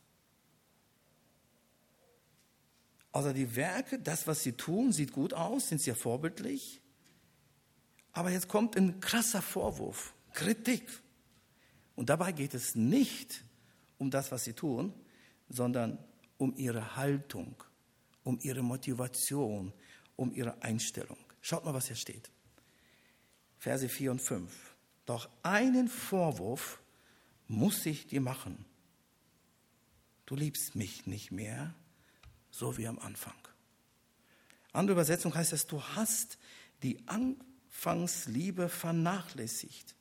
Also 3.12 3.32
die 3.32 3.56
Werke, 3.56 4.00
das, 4.00 4.28
was 4.28 4.44
sie 4.44 4.54
tun, 4.54 4.92
sieht 4.92 5.12
gut 5.14 5.34
aus, 5.34 5.70
sind 5.70 5.82
sehr 5.82 5.96
vorbildlich. 5.96 6.82
Aber 8.12 8.32
jetzt 8.32 8.48
kommt 8.48 8.76
ein 8.76 9.00
krasser 9.00 9.42
Vorwurf, 9.42 10.14
Kritik. 10.34 10.90
Und 11.96 12.10
dabei 12.10 12.32
geht 12.32 12.54
es 12.54 12.76
nicht 12.76 13.44
um 13.98 14.10
das, 14.10 14.32
was 14.32 14.44
sie 14.44 14.54
tun, 14.54 14.94
sondern 15.50 15.98
um 16.38 16.56
ihre 16.58 16.96
Haltung, 16.96 17.56
um 18.24 18.40
ihre 18.42 18.64
Motivation, 18.64 19.74
um 20.16 20.34
ihre 20.34 20.62
Einstellung. 20.62 21.18
Schaut 21.42 21.66
mal, 21.66 21.74
was 21.74 21.88
hier 21.88 21.96
steht. 21.96 22.32
Verse 23.58 23.88
4 23.88 24.12
und 24.12 24.22
5. 24.22 24.76
Doch 25.06 25.30
einen 25.44 25.88
Vorwurf 25.88 26.82
muss 27.48 27.86
ich 27.86 28.08
dir 28.08 28.22
machen. 28.22 28.66
Du 30.26 30.36
liebst 30.36 30.76
mich 30.76 31.06
nicht 31.06 31.32
mehr, 31.32 31.74
so 32.50 32.78
wie 32.78 32.88
am 32.88 33.00
Anfang. 33.00 33.36
Andere 34.72 34.94
Übersetzung 34.94 35.36
heißt 35.36 35.54
es, 35.54 35.68
du 35.68 35.82
hast 35.82 36.38
die 36.82 37.08
Anfangsliebe 37.08 38.70
vernachlässigt 38.70 39.96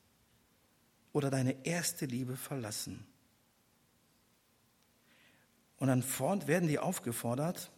oder 1.13 1.31
deine 1.31 1.65
erste 1.65 2.07
Liebe 2.07 2.37
verlassen. 2.37 3.07
Und 5.79 5.89
dann 5.89 6.03
fort 6.03 6.47
werden 6.47 6.69
die 6.69 6.79
aufgefordert, 6.79 7.71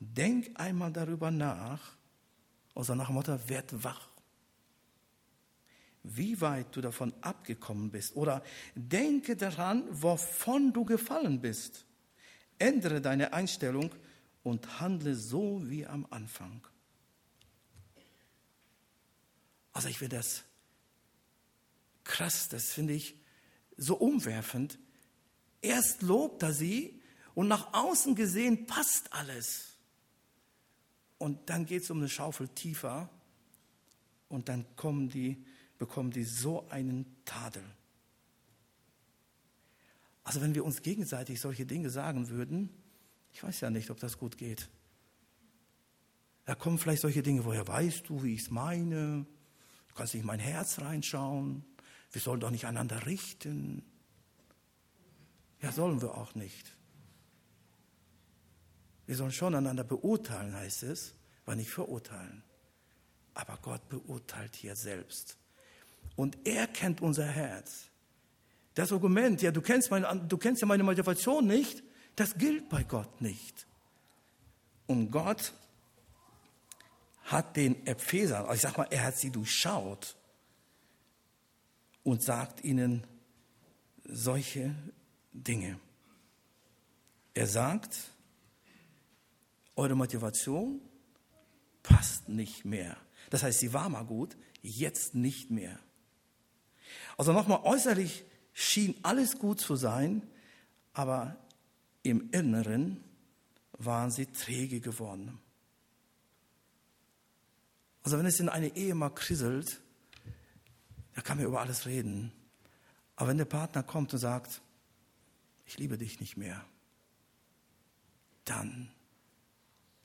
denk 0.00 0.50
einmal 0.54 0.92
darüber 0.92 1.30
nach, 1.30 1.96
also 2.74 2.94
nach 2.94 3.10
Motto, 3.10 3.38
werd 3.48 3.84
wach. 3.84 4.08
Wie 6.02 6.40
weit 6.40 6.74
du 6.74 6.80
davon 6.80 7.12
abgekommen 7.20 7.90
bist 7.90 8.16
oder 8.16 8.42
denke 8.74 9.36
daran, 9.36 9.84
wovon 9.90 10.72
du 10.72 10.84
gefallen 10.84 11.40
bist. 11.40 11.84
Ändere 12.58 13.00
deine 13.00 13.32
Einstellung 13.32 13.90
und 14.42 14.80
handle 14.80 15.14
so 15.14 15.62
wie 15.68 15.86
am 15.86 16.06
Anfang. 16.10 16.66
Also 19.72 19.88
ich 19.88 20.00
will 20.00 20.08
das 20.08 20.44
krass, 22.08 22.48
das 22.48 22.72
finde 22.72 22.94
ich 22.94 23.14
so 23.76 23.94
umwerfend. 23.94 24.78
Erst 25.60 26.02
lobt 26.02 26.42
er 26.42 26.52
sie 26.52 27.00
und 27.34 27.46
nach 27.46 27.72
außen 27.72 28.16
gesehen 28.16 28.66
passt 28.66 29.12
alles. 29.12 29.76
Und 31.18 31.50
dann 31.50 31.66
geht 31.66 31.82
es 31.84 31.90
um 31.90 31.98
eine 31.98 32.08
Schaufel 32.08 32.48
tiefer 32.48 33.08
und 34.28 34.48
dann 34.48 34.64
kommen 34.74 35.08
die, 35.08 35.44
bekommen 35.78 36.10
die 36.10 36.24
so 36.24 36.68
einen 36.68 37.06
Tadel. 37.24 37.62
Also 40.24 40.40
wenn 40.40 40.54
wir 40.54 40.64
uns 40.64 40.82
gegenseitig 40.82 41.40
solche 41.40 41.66
Dinge 41.66 41.90
sagen 41.90 42.28
würden, 42.28 42.70
ich 43.32 43.42
weiß 43.42 43.60
ja 43.60 43.70
nicht, 43.70 43.90
ob 43.90 44.00
das 44.00 44.18
gut 44.18 44.36
geht. 44.36 44.68
Da 46.44 46.54
kommen 46.54 46.78
vielleicht 46.78 47.02
solche 47.02 47.22
Dinge, 47.22 47.44
woher 47.44 47.66
weißt 47.68 48.08
du, 48.08 48.22
wie 48.22 48.34
ich 48.34 48.42
es 48.42 48.50
meine? 48.50 49.26
Du 49.88 49.94
kannst 49.94 50.14
nicht 50.14 50.22
in 50.22 50.26
mein 50.26 50.40
Herz 50.40 50.80
reinschauen. 50.80 51.64
Wir 52.12 52.20
sollen 52.20 52.40
doch 52.40 52.50
nicht 52.50 52.66
einander 52.66 53.06
richten. 53.06 53.82
Ja, 55.60 55.72
sollen 55.72 56.00
wir 56.00 56.14
auch 56.16 56.34
nicht. 56.34 56.76
Wir 59.06 59.16
sollen 59.16 59.32
schon 59.32 59.54
einander 59.54 59.84
beurteilen, 59.84 60.54
heißt 60.54 60.82
es, 60.84 61.14
aber 61.44 61.56
nicht 61.56 61.70
verurteilen. 61.70 62.42
Aber 63.34 63.58
Gott 63.62 63.88
beurteilt 63.88 64.54
hier 64.56 64.76
selbst. 64.76 65.38
Und 66.16 66.36
er 66.44 66.66
kennt 66.66 67.00
unser 67.00 67.26
Herz. 67.26 67.86
Das 68.74 68.92
Argument, 68.92 69.40
ja, 69.42 69.50
du 69.50 69.60
kennst, 69.60 69.90
meine, 69.90 70.24
du 70.28 70.36
kennst 70.36 70.60
ja 70.62 70.66
meine 70.66 70.82
Motivation 70.82 71.46
nicht, 71.46 71.82
das 72.16 72.36
gilt 72.36 72.68
bei 72.68 72.84
Gott 72.84 73.20
nicht. 73.20 73.66
Und 74.86 75.10
Gott 75.10 75.52
hat 77.24 77.56
den 77.56 77.86
Ephesern, 77.86 78.42
also 78.42 78.54
ich 78.54 78.60
sag 78.60 78.76
mal, 78.76 78.86
er 78.90 79.04
hat 79.04 79.16
sie 79.16 79.30
durchschaut 79.30 80.16
und 82.08 82.22
sagt 82.22 82.64
ihnen 82.64 83.06
solche 84.04 84.74
Dinge. 85.30 85.78
Er 87.34 87.46
sagt, 87.46 87.98
eure 89.76 89.94
Motivation 89.94 90.80
passt 91.82 92.30
nicht 92.30 92.64
mehr. 92.64 92.96
Das 93.28 93.42
heißt, 93.42 93.60
sie 93.60 93.74
war 93.74 93.90
mal 93.90 94.06
gut, 94.06 94.38
jetzt 94.62 95.14
nicht 95.14 95.50
mehr. 95.50 95.78
Also 97.18 97.34
nochmal, 97.34 97.60
äußerlich 97.64 98.24
schien 98.54 98.94
alles 99.02 99.38
gut 99.38 99.60
zu 99.60 99.76
sein, 99.76 100.26
aber 100.94 101.36
im 102.02 102.30
Inneren 102.30 103.04
waren 103.72 104.10
sie 104.10 104.24
träge 104.24 104.80
geworden. 104.80 105.38
Also 108.02 108.16
wenn 108.16 108.24
es 108.24 108.40
in 108.40 108.48
eine 108.48 108.74
Ehe 108.76 108.94
mal 108.94 109.10
krisselt, 109.10 109.82
da 111.18 111.22
kann 111.22 111.38
man 111.38 111.46
über 111.46 111.60
alles 111.60 111.84
reden. 111.84 112.30
Aber 113.16 113.30
wenn 113.30 113.38
der 113.38 113.44
Partner 113.44 113.82
kommt 113.82 114.12
und 114.12 114.20
sagt, 114.20 114.62
ich 115.66 115.76
liebe 115.76 115.98
dich 115.98 116.20
nicht 116.20 116.36
mehr, 116.36 116.64
dann 118.44 118.88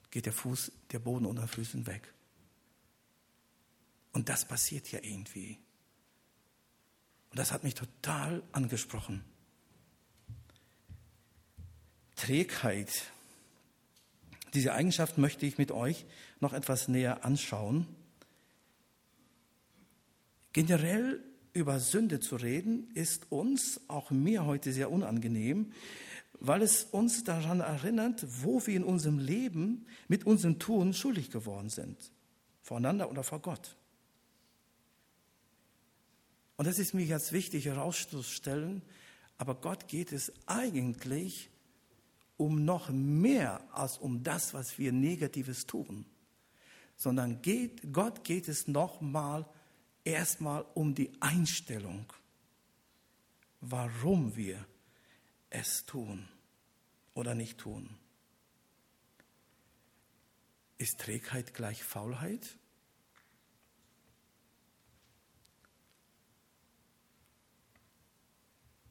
geht 0.10 0.26
der 0.26 0.34
Fuß, 0.34 0.72
der 0.92 0.98
Boden 0.98 1.28
unter 1.28 1.44
den 1.44 1.50
Füßen 1.50 1.86
weg. 1.86 2.12
Und 4.12 4.28
das 4.28 4.48
passiert 4.48 4.92
ja 4.92 5.02
irgendwie. 5.04 5.60
Und 7.30 7.38
das 7.38 7.52
hat 7.52 7.64
mich 7.64 7.76
total 7.76 8.42
angesprochen. 8.52 9.24
Trägheit. 12.16 13.12
Diese 14.56 14.74
Eigenschaft 14.74 15.20
möchte 15.20 15.46
ich 15.46 15.60
mit 15.60 15.72
euch 15.72 16.08
noch 16.40 16.54
etwas 16.54 16.88
näher 16.88 17.24
anschauen. 17.24 17.86
Generell 20.54 21.24
über 21.54 21.80
Sünde 21.80 22.20
zu 22.20 22.36
reden, 22.36 22.92
ist 22.94 23.32
uns, 23.32 23.82
auch 23.88 24.12
mir 24.12 24.46
heute 24.46 24.72
sehr 24.72 24.92
unangenehm, 24.92 25.72
weil 26.40 26.62
es 26.62 26.84
uns 26.86 27.24
daran 27.24 27.60
erinnert, 27.60 28.26
wo 28.44 28.66
wir 28.66 28.76
in 28.76 28.84
unserem 28.84 29.18
Leben 29.18 29.86
mit 30.08 30.26
unserem 30.26 30.60
Tun 30.60 30.94
schuldig 30.94 31.32
geworden 31.32 31.70
sind, 31.70 32.12
voreinander 32.62 33.10
oder 33.10 33.24
vor 33.24 33.40
Gott. 33.40 33.76
Und 36.56 36.68
das 36.68 36.80
ist 36.80 36.94
mir 36.94 37.08
ganz 37.08 37.32
wichtig 37.32 37.66
herauszustellen, 37.66 38.84
aber 39.38 39.56
Gott 39.56 39.88
geht 39.88 40.12
es 40.12 40.32
eigentlich 40.46 41.50
um 42.38 42.64
noch 42.64 42.90
mehr 42.90 43.62
als 43.74 43.98
um 43.98 44.24
das, 44.24 44.54
was 44.54 44.78
wir 44.78 44.92
Negatives 44.92 45.66
tun, 45.66 46.06
sondern 46.96 47.42
geht, 47.42 47.94
Gott 47.94 48.24
geht 48.24 48.48
es 48.48 48.68
nochmal 48.68 49.46
erstmal 50.04 50.66
um 50.74 50.96
die 50.96 51.12
Einstellung, 51.22 52.12
warum 53.62 54.36
wir 54.36 54.66
es 55.50 55.86
tun 55.86 56.28
oder 57.14 57.36
nicht 57.36 57.60
tun. 57.60 57.90
Ist 60.78 61.00
Trägheit 61.00 61.54
gleich 61.54 61.84
Faulheit? 61.84 62.58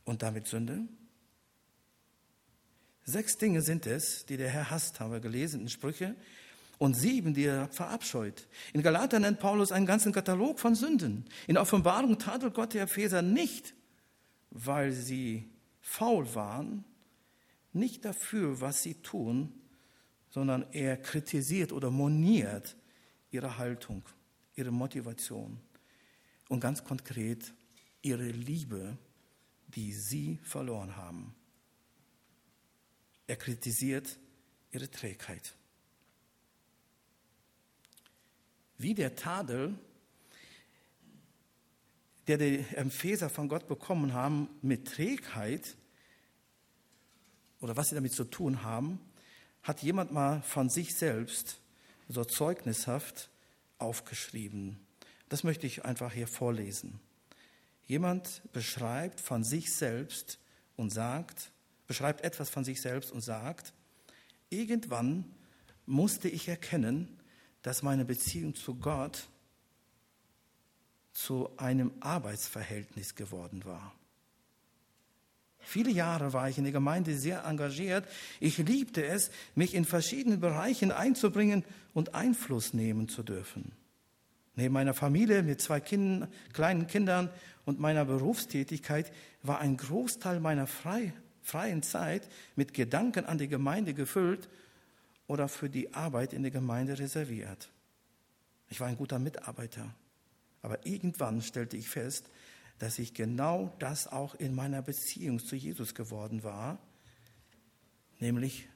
Und 0.04 0.22
damit 0.22 0.46
Sünde? 0.46 0.88
Sechs 3.04 3.36
Dinge 3.36 3.62
sind 3.62 3.86
es, 3.86 4.26
die 4.26 4.36
der 4.36 4.48
Herr 4.48 4.70
hasst, 4.70 5.00
haben 5.00 5.12
wir 5.12 5.20
gelesen 5.20 5.62
in 5.62 5.68
Sprüche, 5.68 6.16
und 6.78 6.94
sieben, 6.94 7.34
die 7.34 7.44
er 7.44 7.68
verabscheut. 7.68 8.48
In 8.72 8.82
Galater 8.82 9.18
nennt 9.20 9.38
Paulus 9.38 9.72
einen 9.72 9.86
ganzen 9.86 10.12
Katalog 10.12 10.58
von 10.58 10.74
Sünden. 10.74 11.24
In 11.46 11.56
Offenbarung 11.56 12.18
tadelt 12.18 12.54
Gott 12.54 12.74
der 12.74 12.84
Epheser 12.84 13.22
nicht, 13.22 13.74
weil 14.50 14.92
sie 14.92 15.48
faul 15.80 16.34
waren, 16.34 16.84
nicht 17.72 18.04
dafür, 18.04 18.60
was 18.60 18.82
sie 18.82 18.94
tun, 18.94 19.52
sondern 20.30 20.66
er 20.72 20.96
kritisiert 20.96 21.72
oder 21.72 21.90
moniert 21.90 22.76
ihre 23.30 23.58
Haltung, 23.58 24.02
ihre 24.54 24.70
Motivation 24.70 25.58
und 26.48 26.60
ganz 26.60 26.84
konkret 26.84 27.52
ihre 28.02 28.28
Liebe, 28.28 28.96
die 29.68 29.92
sie 29.92 30.38
verloren 30.42 30.96
haben. 30.96 31.34
Er 33.26 33.36
kritisiert 33.36 34.18
ihre 34.70 34.90
Trägheit. 34.90 35.54
Wie 38.78 38.94
der 38.94 39.14
Tadel, 39.16 39.78
der 42.26 42.38
die 42.38 42.64
Empfäser 42.74 43.28
von 43.28 43.48
Gott 43.48 43.68
bekommen 43.68 44.12
haben, 44.12 44.48
mit 44.62 44.86
Trägheit 44.86 45.76
oder 47.60 47.76
was 47.76 47.88
sie 47.88 47.94
damit 47.94 48.12
zu 48.12 48.24
tun 48.24 48.62
haben, 48.62 49.00
hat 49.62 49.82
jemand 49.82 50.12
mal 50.12 50.42
von 50.42 50.68
sich 50.68 50.96
selbst 50.96 51.60
so 52.08 52.24
zeugnishaft 52.24 53.30
aufgeschrieben. 53.78 54.78
Das 55.28 55.44
möchte 55.44 55.66
ich 55.66 55.84
einfach 55.84 56.12
hier 56.12 56.26
vorlesen. 56.26 57.00
Jemand 57.86 58.42
beschreibt 58.52 59.20
von 59.20 59.44
sich 59.44 59.74
selbst 59.74 60.38
und 60.76 60.90
sagt, 60.90 61.52
beschreibt 61.86 62.22
etwas 62.22 62.50
von 62.50 62.64
sich 62.64 62.80
selbst 62.80 63.12
und 63.12 63.20
sagt, 63.20 63.72
irgendwann 64.50 65.24
musste 65.86 66.28
ich 66.28 66.48
erkennen, 66.48 67.18
dass 67.62 67.82
meine 67.82 68.04
Beziehung 68.04 68.54
zu 68.54 68.74
Gott 68.74 69.28
zu 71.12 71.50
einem 71.56 71.92
Arbeitsverhältnis 72.00 73.14
geworden 73.14 73.64
war. 73.64 73.92
Viele 75.64 75.90
Jahre 75.90 76.32
war 76.32 76.48
ich 76.48 76.58
in 76.58 76.64
der 76.64 76.72
Gemeinde 76.72 77.16
sehr 77.16 77.44
engagiert. 77.44 78.04
Ich 78.40 78.58
liebte 78.58 79.04
es, 79.06 79.30
mich 79.54 79.74
in 79.74 79.84
verschiedenen 79.84 80.40
Bereichen 80.40 80.90
einzubringen 80.90 81.64
und 81.94 82.14
Einfluss 82.14 82.74
nehmen 82.74 83.08
zu 83.08 83.22
dürfen. 83.22 83.72
Neben 84.56 84.74
meiner 84.74 84.92
Familie 84.92 85.42
mit 85.42 85.62
zwei 85.62 85.80
Kindern, 85.80 86.28
kleinen 86.52 86.86
Kindern 86.88 87.30
und 87.64 87.78
meiner 87.78 88.04
Berufstätigkeit 88.04 89.12
war 89.42 89.60
ein 89.60 89.76
Großteil 89.76 90.40
meiner 90.40 90.66
frei, 90.66 91.14
freien 91.42 91.82
Zeit 91.82 92.28
mit 92.56 92.74
Gedanken 92.74 93.24
an 93.24 93.38
die 93.38 93.48
Gemeinde 93.48 93.94
gefüllt 93.94 94.48
oder 95.32 95.48
für 95.48 95.70
die 95.70 95.94
Arbeit 95.94 96.34
in 96.34 96.42
der 96.42 96.50
Gemeinde 96.50 96.98
reserviert. 96.98 97.70
Ich 98.68 98.80
war 98.80 98.88
ein 98.88 98.98
guter 98.98 99.18
Mitarbeiter. 99.18 99.94
Aber 100.60 100.84
irgendwann 100.84 101.40
stellte 101.40 101.78
ich 101.78 101.88
fest, 101.88 102.28
dass 102.78 102.98
ich 102.98 103.14
genau 103.14 103.74
das 103.78 104.08
auch 104.08 104.34
in 104.34 104.54
meiner 104.54 104.82
Beziehung 104.82 105.38
zu 105.38 105.56
Jesus 105.56 105.94
geworden 105.94 106.42
war, 106.42 106.78
nämlich 108.20 108.68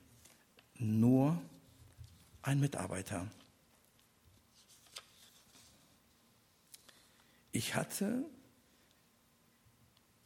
nur 0.78 1.38
ein 2.40 2.58
Mitarbeiter. 2.58 3.30
Ich 7.52 7.74
hatte 7.74 8.24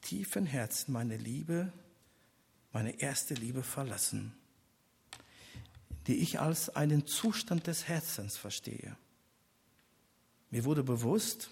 tiefen 0.00 0.46
Herzen 0.46 0.92
meine 0.92 1.16
Liebe, 1.16 1.72
meine 2.72 3.00
erste 3.00 3.34
Liebe 3.34 3.64
verlassen, 3.64 4.39
die 6.10 6.16
ich 6.16 6.40
als 6.40 6.70
einen 6.70 7.06
Zustand 7.06 7.68
des 7.68 7.86
Herzens 7.86 8.36
verstehe. 8.36 8.96
Mir 10.50 10.64
wurde 10.64 10.82
bewusst, 10.82 11.50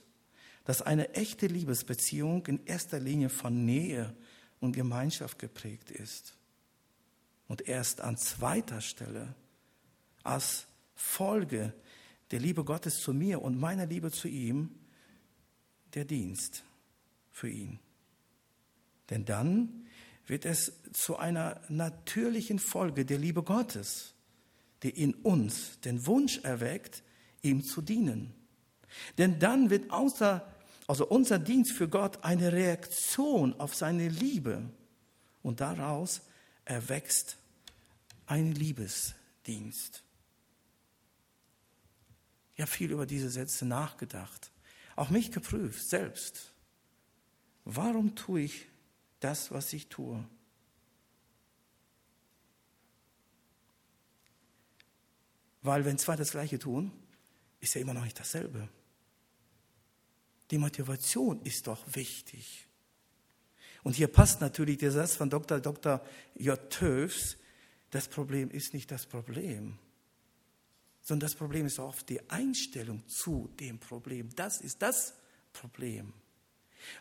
dass 0.64 0.82
eine 0.82 1.14
echte 1.14 1.46
Liebesbeziehung 1.46 2.44
in 2.46 2.66
erster 2.66 2.98
Linie 2.98 3.28
von 3.28 3.64
Nähe 3.64 4.12
und 4.58 4.72
Gemeinschaft 4.72 5.38
geprägt 5.38 5.92
ist. 5.92 6.34
Und 7.46 7.68
erst 7.68 8.00
an 8.00 8.16
zweiter 8.16 8.80
Stelle, 8.80 9.32
als 10.24 10.66
Folge 10.96 11.72
der 12.32 12.40
Liebe 12.40 12.64
Gottes 12.64 13.00
zu 13.00 13.14
mir 13.14 13.40
und 13.40 13.60
meiner 13.60 13.86
Liebe 13.86 14.10
zu 14.10 14.26
ihm, 14.26 14.74
der 15.94 16.04
Dienst 16.04 16.64
für 17.30 17.48
ihn. 17.48 17.78
Denn 19.08 19.24
dann 19.24 19.86
wird 20.26 20.44
es 20.44 20.72
zu 20.92 21.16
einer 21.16 21.60
natürlichen 21.68 22.58
Folge 22.58 23.04
der 23.04 23.18
Liebe 23.18 23.44
Gottes, 23.44 24.14
die 24.82 24.90
in 24.90 25.14
uns 25.14 25.80
den 25.80 26.06
Wunsch 26.06 26.38
erweckt, 26.38 27.02
ihm 27.42 27.64
zu 27.64 27.82
dienen. 27.82 28.34
Denn 29.18 29.38
dann 29.38 29.70
wird 29.70 29.90
außer 29.90 30.46
also 30.88 31.06
unser 31.06 31.38
Dienst 31.38 31.72
für 31.72 31.88
Gott 31.88 32.24
eine 32.24 32.52
Reaktion 32.52 33.58
auf 33.60 33.74
seine 33.74 34.08
Liebe 34.08 34.62
und 35.42 35.60
daraus 35.60 36.22
erwächst 36.64 37.36
ein 38.26 38.52
Liebesdienst. 38.52 40.02
Ich 42.54 42.60
habe 42.62 42.70
viel 42.70 42.90
über 42.90 43.06
diese 43.06 43.28
Sätze 43.28 43.66
nachgedacht, 43.66 44.50
auch 44.96 45.10
mich 45.10 45.30
geprüft 45.30 45.86
selbst. 45.88 46.52
Warum 47.64 48.14
tue 48.14 48.40
ich 48.40 48.66
das, 49.20 49.52
was 49.52 49.72
ich 49.74 49.88
tue? 49.88 50.24
Weil 55.62 55.84
wenn 55.84 55.98
zwei 55.98 56.16
das 56.16 56.30
Gleiche 56.30 56.58
tun, 56.58 56.92
ist 57.60 57.74
ja 57.74 57.80
immer 57.80 57.94
noch 57.94 58.04
nicht 58.04 58.18
dasselbe. 58.18 58.68
Die 60.50 60.58
Motivation 60.58 61.42
ist 61.42 61.66
doch 61.66 61.84
wichtig. 61.92 62.66
Und 63.82 63.96
hier 63.96 64.08
passt 64.08 64.40
natürlich 64.40 64.78
der 64.78 64.90
Satz 64.90 65.16
von 65.16 65.30
Dr. 65.30 65.60
Dr. 65.60 66.04
J. 66.34 66.70
Töfs, 66.70 67.36
das 67.90 68.08
Problem 68.08 68.50
ist 68.50 68.74
nicht 68.74 68.90
das 68.90 69.06
Problem, 69.06 69.78
sondern 71.00 71.28
das 71.28 71.34
Problem 71.34 71.66
ist 71.66 71.78
oft 71.78 72.08
die 72.08 72.28
Einstellung 72.28 73.06
zu 73.08 73.48
dem 73.58 73.78
Problem. 73.78 74.28
Das 74.36 74.60
ist 74.60 74.82
das 74.82 75.14
Problem. 75.52 76.12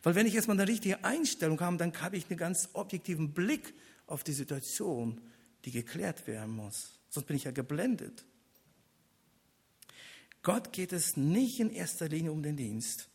Weil 0.03 0.15
wenn 0.15 0.25
ich 0.25 0.35
erstmal 0.35 0.57
eine 0.59 0.67
richtige 0.67 1.03
Einstellung 1.03 1.59
habe, 1.59 1.77
dann 1.77 1.93
habe 2.01 2.17
ich 2.17 2.29
einen 2.29 2.37
ganz 2.37 2.69
objektiven 2.73 3.33
Blick 3.33 3.73
auf 4.05 4.23
die 4.23 4.33
Situation, 4.33 5.21
die 5.65 5.71
geklärt 5.71 6.25
werden 6.27 6.55
muss. 6.55 6.99
Sonst 7.09 7.27
bin 7.27 7.35
ich 7.35 7.43
ja 7.43 7.51
geblendet. 7.51 8.25
Gott 10.43 10.71
geht 10.71 10.93
es 10.93 11.17
nicht 11.17 11.59
in 11.59 11.71
erster 11.71 12.07
Linie 12.07 12.31
um 12.31 12.41
den 12.41 12.57
Dienst, 12.57 13.09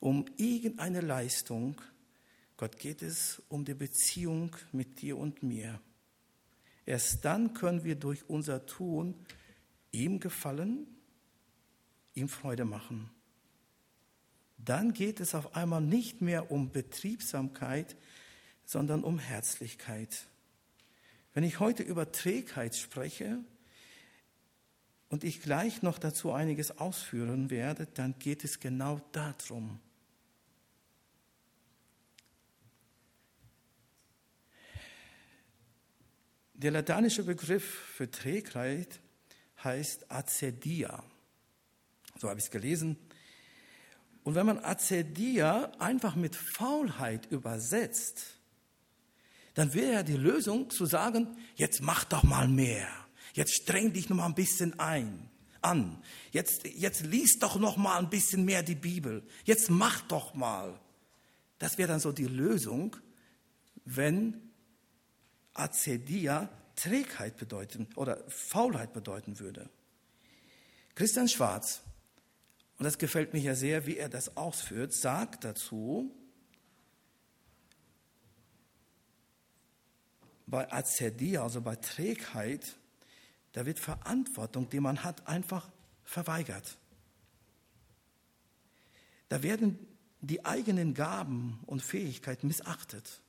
um 0.00 0.24
irgendeine 0.36 1.00
Leistung. 1.00 1.80
Gott 2.56 2.78
geht 2.78 3.02
es 3.02 3.42
um 3.48 3.64
die 3.64 3.74
Beziehung 3.74 4.54
mit 4.72 5.02
dir 5.02 5.16
und 5.16 5.42
mir. 5.42 5.80
Erst 6.86 7.24
dann 7.24 7.54
können 7.54 7.84
wir 7.84 7.96
durch 7.96 8.28
unser 8.28 8.66
Tun 8.66 9.14
ihm 9.90 10.20
gefallen, 10.20 10.86
ihm 12.14 12.28
Freude 12.28 12.64
machen. 12.64 13.10
Dann 14.58 14.92
geht 14.92 15.20
es 15.20 15.34
auf 15.34 15.56
einmal 15.56 15.80
nicht 15.80 16.20
mehr 16.20 16.50
um 16.50 16.70
Betriebsamkeit, 16.70 17.96
sondern 18.64 19.04
um 19.04 19.18
Herzlichkeit. 19.18 20.26
Wenn 21.32 21.44
ich 21.44 21.60
heute 21.60 21.82
über 21.82 22.12
Trägheit 22.12 22.76
spreche 22.76 23.44
und 25.14 25.22
ich 25.22 25.40
gleich 25.40 25.80
noch 25.80 26.00
dazu 26.00 26.32
einiges 26.32 26.78
ausführen 26.78 27.48
werde, 27.48 27.86
dann 27.86 28.18
geht 28.18 28.42
es 28.42 28.58
genau 28.58 29.00
darum. 29.12 29.78
Der 36.54 36.72
lateinische 36.72 37.22
Begriff 37.22 37.64
für 37.64 38.10
Trägheit 38.10 38.98
heißt 39.62 40.10
Acedia. 40.10 41.04
So 42.18 42.28
habe 42.28 42.40
ich 42.40 42.46
es 42.46 42.50
gelesen. 42.50 42.96
Und 44.24 44.34
wenn 44.34 44.46
man 44.46 44.58
Acedia 44.64 45.70
einfach 45.78 46.16
mit 46.16 46.34
Faulheit 46.34 47.26
übersetzt, 47.26 48.40
dann 49.54 49.74
wäre 49.74 49.92
ja 49.92 50.02
die 50.02 50.16
Lösung 50.16 50.70
zu 50.70 50.86
sagen, 50.86 51.36
jetzt 51.54 51.82
mach 51.82 52.02
doch 52.02 52.24
mal 52.24 52.48
mehr. 52.48 53.03
Jetzt 53.34 53.54
streng 53.54 53.92
dich 53.92 54.08
noch 54.08 54.16
mal 54.16 54.26
ein 54.26 54.34
bisschen 54.34 54.78
ein, 54.78 55.28
an. 55.60 56.02
Jetzt, 56.30 56.64
jetzt 56.64 57.02
lies 57.02 57.38
doch 57.38 57.56
noch 57.56 57.76
mal 57.76 57.98
ein 57.98 58.08
bisschen 58.08 58.44
mehr 58.44 58.62
die 58.62 58.76
Bibel. 58.76 59.22
Jetzt 59.44 59.70
mach 59.70 60.00
doch 60.02 60.34
mal. 60.34 60.78
Das 61.58 61.76
wäre 61.76 61.88
dann 61.88 62.00
so 62.00 62.12
die 62.12 62.26
Lösung, 62.26 62.96
wenn 63.84 64.40
Acedia 65.52 66.48
Trägheit 66.76 67.36
bedeuten 67.36 67.88
oder 67.96 68.22
Faulheit 68.28 68.92
bedeuten 68.92 69.38
würde. 69.38 69.68
Christian 70.94 71.28
Schwarz, 71.28 71.82
und 72.78 72.84
das 72.84 72.98
gefällt 72.98 73.32
mir 73.32 73.40
ja 73.40 73.54
sehr, 73.54 73.86
wie 73.86 73.96
er 73.96 74.08
das 74.08 74.36
ausführt, 74.36 74.92
sagt 74.92 75.44
dazu, 75.44 76.14
bei 80.46 80.70
Azedia, 80.72 81.42
also 81.42 81.60
bei 81.60 81.76
Trägheit, 81.76 82.76
da 83.54 83.64
wird 83.64 83.78
Verantwortung, 83.78 84.68
die 84.68 84.80
man 84.80 85.02
hat, 85.02 85.26
einfach 85.26 85.72
verweigert. 86.04 86.76
Da 89.30 89.42
werden 89.42 89.78
die 90.20 90.44
eigenen 90.44 90.92
Gaben 90.92 91.58
und 91.64 91.82
Fähigkeiten 91.82 92.46
missachtet. 92.46 93.22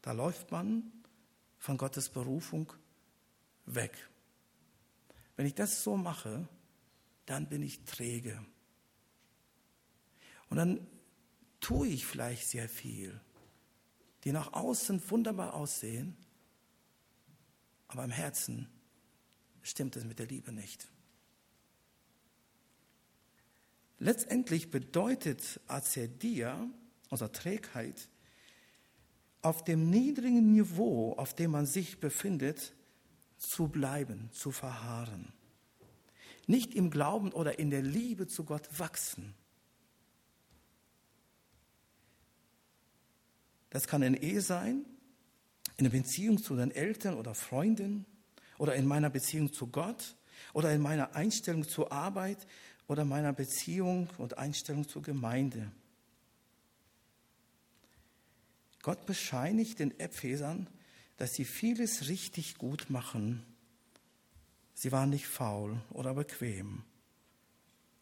Da 0.00 0.12
läuft 0.12 0.52
man 0.52 0.92
von 1.58 1.76
Gottes 1.76 2.08
Berufung 2.08 2.72
weg. 3.66 4.08
Wenn 5.34 5.46
ich 5.46 5.56
das 5.56 5.82
so 5.82 5.96
mache, 5.96 6.48
dann 7.26 7.48
bin 7.48 7.62
ich 7.62 7.84
träge. 7.84 8.40
Und 10.48 10.56
dann 10.56 10.86
tue 11.60 11.88
ich 11.88 12.06
vielleicht 12.06 12.46
sehr 12.46 12.68
viel 12.68 13.20
die 14.24 14.32
nach 14.32 14.52
außen 14.52 15.10
wunderbar 15.10 15.54
aussehen, 15.54 16.16
aber 17.88 18.04
im 18.04 18.10
Herzen 18.10 18.68
stimmt 19.62 19.96
es 19.96 20.04
mit 20.04 20.18
der 20.18 20.26
Liebe 20.26 20.52
nicht. 20.52 20.88
Letztendlich 23.98 24.70
bedeutet 24.70 25.60
Acedia, 25.66 26.68
also 27.10 27.26
Trägheit, 27.26 28.08
auf 29.42 29.64
dem 29.64 29.90
niedrigen 29.90 30.52
Niveau, 30.52 31.14
auf 31.14 31.34
dem 31.34 31.50
man 31.52 31.66
sich 31.66 31.98
befindet, 31.98 32.74
zu 33.38 33.68
bleiben, 33.68 34.30
zu 34.32 34.50
verharren. 34.50 35.32
Nicht 36.46 36.74
im 36.74 36.90
Glauben 36.90 37.32
oder 37.32 37.58
in 37.58 37.70
der 37.70 37.82
Liebe 37.82 38.26
zu 38.26 38.44
Gott 38.44 38.68
wachsen. 38.78 39.34
Das 43.70 43.86
kann 43.86 44.02
in 44.02 44.14
Ehe 44.14 44.40
sein, 44.40 44.84
in 45.78 45.84
der 45.84 45.90
Beziehung 45.90 46.42
zu 46.42 46.56
den 46.56 46.72
Eltern 46.72 47.14
oder 47.14 47.34
Freunden 47.34 48.04
oder 48.58 48.74
in 48.74 48.86
meiner 48.86 49.10
Beziehung 49.10 49.52
zu 49.52 49.68
Gott 49.68 50.16
oder 50.52 50.72
in 50.74 50.82
meiner 50.82 51.14
Einstellung 51.14 51.66
zur 51.66 51.92
Arbeit 51.92 52.46
oder 52.88 53.04
meiner 53.04 53.32
Beziehung 53.32 54.10
und 54.18 54.38
Einstellung 54.38 54.88
zur 54.88 55.02
Gemeinde. 55.02 55.70
Gott 58.82 59.06
bescheinigt 59.06 59.78
den 59.78 59.98
Ephesern, 60.00 60.68
dass 61.16 61.34
sie 61.34 61.44
vieles 61.44 62.08
richtig 62.08 62.58
gut 62.58 62.90
machen. 62.90 63.44
Sie 64.74 64.90
waren 64.92 65.10
nicht 65.10 65.26
faul 65.26 65.80
oder 65.90 66.14
bequem, 66.14 66.82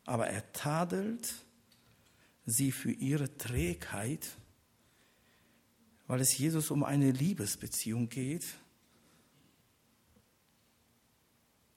aber 0.05 0.29
er 0.29 0.53
tadelt 0.53 1.45
sie 2.47 2.73
für 2.73 2.93
ihre 2.93 3.37
Trägheit 3.37 4.29
weil 6.07 6.21
es 6.21 6.37
Jesus 6.37 6.71
um 6.71 6.85
eine 6.85 7.11
Liebesbeziehung 7.11 8.09
geht 8.09 8.45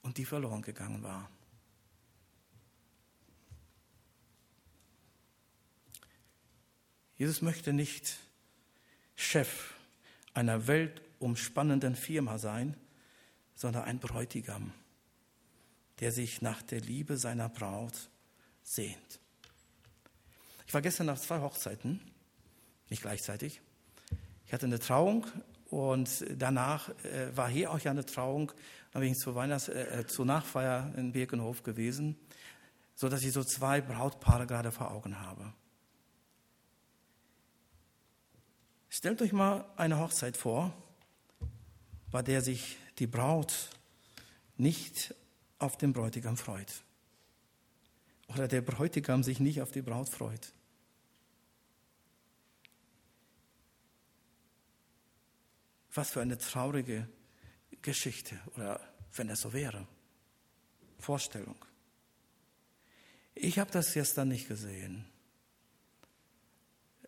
und 0.01 0.17
die 0.17 0.25
verloren 0.25 0.61
gegangen 0.61 1.03
war. 1.03 1.29
Jesus 7.15 7.41
möchte 7.41 7.73
nicht 7.73 8.17
Chef 9.15 9.73
einer 10.33 10.67
weltumspannenden 10.67 11.95
Firma 11.95 12.37
sein, 12.37 12.77
sondern 13.55 13.83
ein 13.83 13.99
Bräutigam, 13.99 14.71
der 15.99 16.13
sich 16.13 16.41
nach 16.41 16.61
der 16.61 16.79
Liebe 16.79 17.17
seiner 17.17 17.49
Braut 17.49 18.09
sehnt. 18.63 19.19
Ich 20.65 20.73
war 20.73 20.81
gestern 20.81 21.07
nach 21.07 21.19
zwei 21.19 21.41
Hochzeiten, 21.41 21.99
nicht 22.89 23.01
gleichzeitig. 23.01 23.59
Ich 24.49 24.53
hatte 24.53 24.65
eine 24.65 24.79
Trauung 24.79 25.27
und 25.69 26.25
danach 26.35 26.89
äh, 27.05 27.37
war 27.37 27.47
hier 27.49 27.69
auch 27.69 27.79
ja 27.81 27.91
eine 27.91 28.03
Trauung. 28.03 28.51
Da 28.91 28.99
bin 28.99 29.11
ich 29.11 29.19
zur 29.19 29.35
Weihnachts-, 29.35 29.69
äh, 29.69 29.99
äh, 29.99 30.07
zur 30.07 30.25
Nachfeier 30.25 30.91
in 30.97 31.11
Birkenhof 31.11 31.61
gewesen, 31.61 32.17
so 32.95 33.09
dass 33.09 33.23
ich 33.23 33.31
so 33.31 33.43
zwei 33.43 33.79
Brautpaare 33.79 34.47
gerade 34.47 34.71
vor 34.71 34.89
Augen 34.89 35.19
habe. 35.19 35.53
Stellt 38.89 39.21
euch 39.21 39.33
mal 39.33 39.65
eine 39.75 39.99
Hochzeit 39.99 40.35
vor, 40.35 40.73
bei 42.09 42.23
der 42.23 42.41
sich 42.41 42.77
die 42.97 43.05
Braut 43.05 43.69
nicht 44.57 45.13
auf 45.59 45.77
den 45.77 45.93
Bräutigam 45.93 46.37
freut. 46.37 46.81
Oder 48.29 48.47
der 48.47 48.61
Bräutigam 48.61 49.21
sich 49.21 49.39
nicht 49.39 49.61
auf 49.61 49.69
die 49.69 49.83
Braut 49.83 50.09
freut. 50.09 50.53
Was 55.93 56.11
für 56.11 56.21
eine 56.21 56.37
traurige 56.37 57.07
Geschichte, 57.81 58.39
oder 58.55 58.79
wenn 59.13 59.29
es 59.29 59.41
so 59.41 59.53
wäre. 59.53 59.87
Vorstellung. 60.97 61.55
Ich 63.35 63.57
habe 63.57 63.71
das 63.71 63.93
gestern 63.93 64.27
nicht 64.27 64.47
gesehen. 64.47 65.05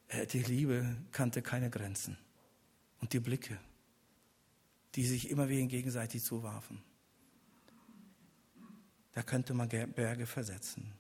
Äh, 0.08 0.28
die 0.28 0.44
Liebe 0.44 0.98
kannte 1.12 1.41
keine 1.41 1.70
Grenzen. 1.70 2.17
Und 3.00 3.13
die 3.13 3.20
Blicke, 3.20 3.58
die 4.96 5.06
sich 5.06 5.30
immer 5.30 5.50
wieder 5.50 5.65
gegenseitig 5.67 6.24
zuwarfen. 6.24 6.82
Da 9.13 9.24
könnte 9.24 9.54
man 9.54 9.67
Berge 9.67 10.26
versetzen. 10.26 10.94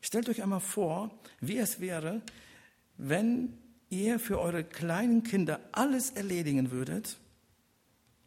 Stellt 0.00 0.28
euch 0.28 0.42
einmal 0.42 0.60
vor, 0.60 1.10
wie 1.40 1.58
es 1.58 1.80
wäre, 1.80 2.22
wenn 2.96 3.58
ihr 3.92 4.18
für 4.18 4.40
eure 4.40 4.64
kleinen 4.64 5.22
Kinder 5.22 5.60
alles 5.70 6.10
erledigen 6.10 6.70
würdet, 6.70 7.18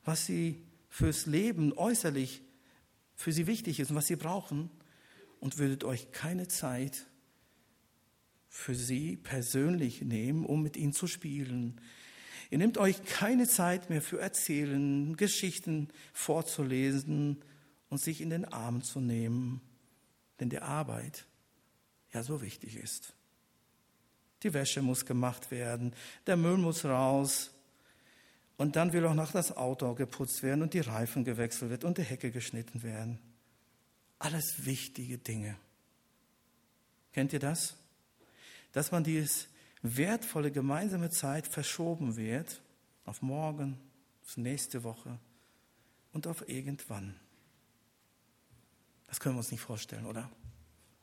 was 0.04 0.25
sie 0.25 0.63
fürs 0.89 1.25
Leben 1.25 1.73
äußerlich 1.73 2.43
für 3.15 3.32
sie 3.32 3.47
wichtig 3.47 3.80
ist 3.80 3.89
und 3.89 3.95
was 3.95 4.06
sie 4.06 4.15
brauchen 4.15 4.69
und 5.39 5.58
würdet 5.58 5.84
euch 5.84 6.12
keine 6.12 6.47
Zeit 6.47 7.08
für 8.47 8.75
sie 8.75 9.17
persönlich 9.17 10.01
nehmen, 10.01 10.45
um 10.45 10.62
mit 10.62 10.78
ihnen 10.78 10.93
zu 10.93 11.08
spielen. 11.08 11.82
Ihr 12.51 12.60
nehmt 12.60 12.78
euch 12.78 13.04
keine 13.04 13.47
Zeit 13.47 13.89
mehr 13.89 14.04
für 14.04 14.19
Erzählen, 14.19 15.17
Geschichten 15.17 15.89
vorzulesen 16.13 17.43
und 17.89 17.99
sich 17.99 18.21
in 18.21 18.30
den 18.30 18.45
Arm 18.45 18.84
zu 18.84 18.99
nehmen, 18.99 19.62
denn 20.39 20.49
die 20.49 20.60
Arbeit 20.60 21.25
ja 22.13 22.21
so 22.21 22.41
wichtig 22.41 22.78
ist. 22.78 23.14
Die 24.45 24.53
Wäsche 24.53 24.84
muss 24.84 25.08
gemacht 25.08 25.49
werden, 25.49 25.91
der 26.27 26.38
Müll 26.38 26.58
muss 26.58 26.86
raus, 26.86 27.49
und 28.58 28.75
dann 28.75 28.93
will 28.93 29.03
auch 29.08 29.15
noch 29.15 29.31
das 29.31 29.58
Auto 29.58 29.95
geputzt 29.95 30.43
werden 30.43 30.62
und 30.62 30.75
die 30.75 30.81
Reifen 30.81 31.23
gewechselt 31.23 31.71
wird 31.71 31.84
und 31.84 31.97
die 31.97 32.03
Hecke 32.03 32.29
geschnitten 32.29 32.84
werden. 32.84 33.17
Alles 34.19 34.65
wichtige 34.65 35.17
Dinge. 35.17 35.58
Kennt 37.12 37.34
ihr 37.34 37.39
das? 37.39 37.75
Dass 38.71 38.91
man 38.91 39.03
diese 39.03 39.47
wertvolle 39.81 40.51
gemeinsame 40.51 41.10
Zeit 41.10 41.47
verschoben 41.47 42.15
wird 42.15 42.62
auf 43.05 43.23
morgen, 43.23 43.79
auf 44.23 44.38
nächste 44.38 44.84
Woche 44.84 45.17
und 46.13 46.27
auf 46.27 46.47
irgendwann. 46.47 47.15
Das 49.08 49.19
können 49.19 49.34
wir 49.34 49.39
uns 49.39 49.51
nicht 49.51 49.62
vorstellen, 49.62 50.05
oder? 50.05 50.29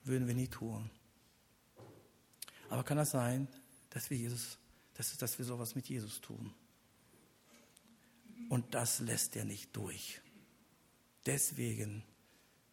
Würden 0.05 0.28
wir 0.28 0.35
nie 0.35 0.48
tun. 0.48 0.90
Aber 2.72 2.85
kann 2.85 2.96
das 2.96 3.11
sein, 3.11 3.48
dass 3.90 4.08
wir 4.08 4.16
Jesus, 4.16 4.56
dass, 4.94 5.14
dass 5.18 5.38
wir 5.38 5.44
sowas 5.44 5.74
mit 5.74 5.90
Jesus 5.90 6.22
tun? 6.22 6.54
Und 8.48 8.74
das 8.74 9.00
lässt 9.00 9.37
er 9.37 9.44
nicht 9.44 9.76
durch. 9.76 10.22
Deswegen 11.26 12.02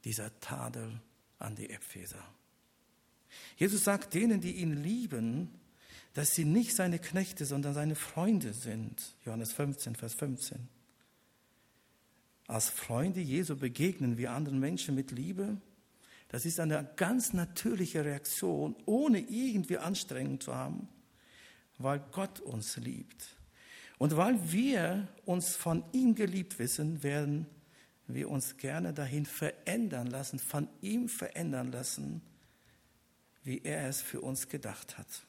dieser 0.05 0.39
Tadel 0.39 1.01
an 1.37 1.57
die 1.57 1.69
Epheser. 1.69 2.23
Jesus 3.57 3.83
sagt 3.83 4.13
denen, 4.13 4.39
die 4.39 4.53
ihn 4.53 4.81
lieben, 4.81 5.49
dass 6.13 6.33
sie 6.33 6.45
nicht 6.45 6.77
seine 6.77 6.99
Knechte, 6.99 7.45
sondern 7.45 7.73
seine 7.73 7.95
Freunde 7.95 8.53
sind. 8.53 9.17
Johannes 9.25 9.51
15, 9.51 9.97
Vers 9.97 10.13
15. 10.13 10.69
Als 12.47 12.69
Freunde 12.69 13.19
Jesu 13.19 13.57
begegnen 13.57 14.17
wir 14.17 14.31
anderen 14.31 14.61
Menschen 14.61 14.95
mit 14.95 15.11
Liebe. 15.11 15.57
Das 16.29 16.45
ist 16.45 16.59
eine 16.59 16.87
ganz 16.95 17.33
natürliche 17.33 18.05
Reaktion, 18.05 18.75
ohne 18.85 19.19
irgendwie 19.19 19.77
Anstrengung 19.77 20.39
zu 20.39 20.55
haben, 20.55 20.87
weil 21.79 21.99
Gott 22.11 22.39
uns 22.39 22.77
liebt. 22.77 23.35
Und 23.97 24.15
weil 24.15 24.51
wir 24.51 25.07
uns 25.25 25.55
von 25.55 25.83
ihm 25.91 26.15
geliebt 26.15 26.57
wissen, 26.59 27.03
werden 27.03 27.47
wir 28.07 28.29
uns 28.29 28.57
gerne 28.57 28.93
dahin 28.93 29.25
verändern 29.25 30.07
lassen, 30.07 30.39
von 30.39 30.69
ihm 30.81 31.09
verändern 31.09 31.71
lassen, 31.71 32.21
wie 33.43 33.61
er 33.63 33.89
es 33.89 34.01
für 34.01 34.21
uns 34.21 34.47
gedacht 34.47 34.97
hat. 34.97 35.25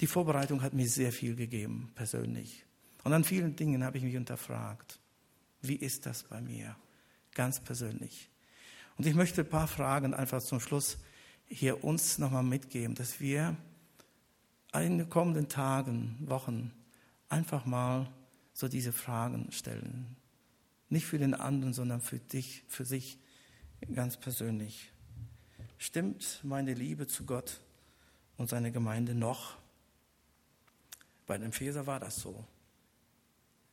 Die 0.00 0.06
Vorbereitung 0.08 0.62
hat 0.62 0.72
mir 0.72 0.88
sehr 0.88 1.12
viel 1.12 1.36
gegeben, 1.36 1.92
persönlich. 1.94 2.64
Und 3.04 3.12
an 3.12 3.22
vielen 3.22 3.54
Dingen 3.54 3.84
habe 3.84 3.98
ich 3.98 4.04
mich 4.04 4.16
unterfragt. 4.16 4.98
Wie 5.62 5.76
ist 5.76 6.06
das 6.06 6.24
bei 6.24 6.40
mir? 6.40 6.76
Ganz 7.34 7.60
persönlich. 7.60 8.28
Und 8.98 9.06
ich 9.06 9.14
möchte 9.14 9.42
ein 9.42 9.48
paar 9.48 9.68
Fragen 9.68 10.12
einfach 10.12 10.42
zum 10.42 10.60
Schluss 10.60 10.98
hier 11.46 11.84
uns 11.84 12.18
nochmal 12.18 12.42
mitgeben, 12.42 12.94
dass 12.94 13.20
wir 13.20 13.56
in 14.74 14.98
den 14.98 15.08
kommenden 15.08 15.48
Tagen, 15.48 16.16
Wochen 16.20 16.72
einfach 17.28 17.64
mal 17.64 18.10
so 18.52 18.68
diese 18.68 18.92
Fragen 18.92 19.50
stellen. 19.52 20.16
Nicht 20.88 21.06
für 21.06 21.18
den 21.18 21.34
anderen, 21.34 21.72
sondern 21.72 22.00
für 22.00 22.18
dich, 22.18 22.64
für 22.68 22.84
sich 22.84 23.18
ganz 23.94 24.16
persönlich. 24.16 24.92
Stimmt 25.78 26.40
meine 26.42 26.74
Liebe 26.74 27.06
zu 27.06 27.24
Gott 27.24 27.60
und 28.36 28.48
seiner 28.48 28.70
Gemeinde 28.70 29.14
noch? 29.14 29.56
Bei 31.26 31.38
den 31.38 31.48
Epheser 31.48 31.86
war 31.86 32.00
das 32.00 32.16
so. 32.16 32.44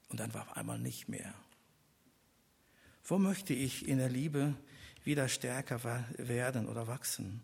Und 0.09 0.19
dann 0.19 0.33
war 0.33 0.43
auf 0.43 0.57
einmal 0.57 0.79
nicht 0.79 1.07
mehr. 1.07 1.33
Wo 3.09 3.17
möchte 3.17 3.55
ich 3.55 3.87
in 3.87 3.97
der 3.97 4.07
Liebe 4.07 4.53
wieder 5.03 5.27
stärker 5.29 5.83
werden 6.17 6.69
oder 6.69 6.85
wachsen? 6.85 7.43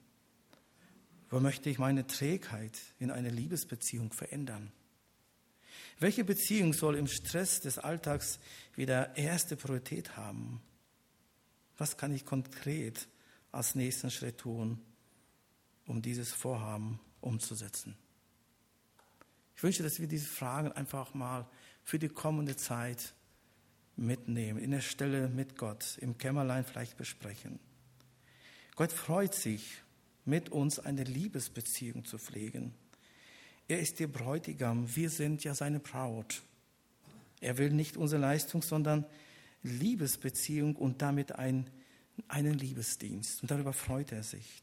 Wo 1.31 1.39
möchte 1.39 1.71
ich 1.71 1.79
meine 1.79 2.05
Trägheit 2.05 2.79
in 2.99 3.09
eine 3.09 3.31
Liebesbeziehung 3.31 4.13
verändern? 4.13 4.71
Welche 5.97 6.23
Beziehung 6.23 6.73
soll 6.73 6.95
im 6.95 7.07
Stress 7.07 7.61
des 7.61 7.79
Alltags 7.79 8.39
wieder 8.75 9.17
erste 9.17 9.55
Priorität 9.55 10.15
haben? 10.15 10.61
Was 11.79 11.97
kann 11.97 12.13
ich 12.13 12.25
konkret 12.25 13.07
als 13.51 13.73
nächsten 13.73 14.11
Schritt 14.11 14.37
tun, 14.37 14.79
um 15.87 15.99
dieses 16.03 16.31
Vorhaben 16.31 16.99
umzusetzen? 17.21 17.97
Ich 19.55 19.63
wünsche, 19.63 19.81
dass 19.81 19.99
wir 19.99 20.07
diese 20.07 20.27
Fragen 20.27 20.71
einfach 20.73 21.15
mal 21.15 21.49
für 21.83 21.97
die 21.97 22.09
kommende 22.09 22.55
Zeit 22.55 23.15
mitnehmen, 23.97 24.59
in 24.59 24.71
der 24.71 24.81
Stelle 24.81 25.29
mit 25.29 25.57
Gott, 25.57 25.97
im 26.01 26.17
Kämmerlein 26.17 26.65
vielleicht 26.65 26.97
besprechen. 26.97 27.59
Gott 28.75 28.91
freut 28.91 29.33
sich, 29.33 29.81
mit 30.25 30.49
uns 30.49 30.79
eine 30.79 31.03
Liebesbeziehung 31.03 32.03
zu 32.03 32.17
pflegen. 32.17 32.73
Er 33.67 33.79
ist 33.79 33.99
der 33.99 34.07
Bräutigam, 34.07 34.95
wir 34.95 35.09
sind 35.09 35.43
ja 35.43 35.53
seine 35.53 35.79
Braut. 35.79 36.41
Er 37.41 37.57
will 37.57 37.69
nicht 37.69 37.95
unsere 37.95 38.21
Leistung, 38.21 38.61
sondern 38.61 39.05
Liebesbeziehung 39.63 40.75
und 40.75 41.01
damit 41.01 41.33
ein, 41.33 41.69
einen 42.27 42.57
Liebesdienst. 42.57 43.41
Und 43.41 43.51
darüber 43.51 43.73
freut 43.73 44.11
er 44.11 44.23
sich. 44.23 44.61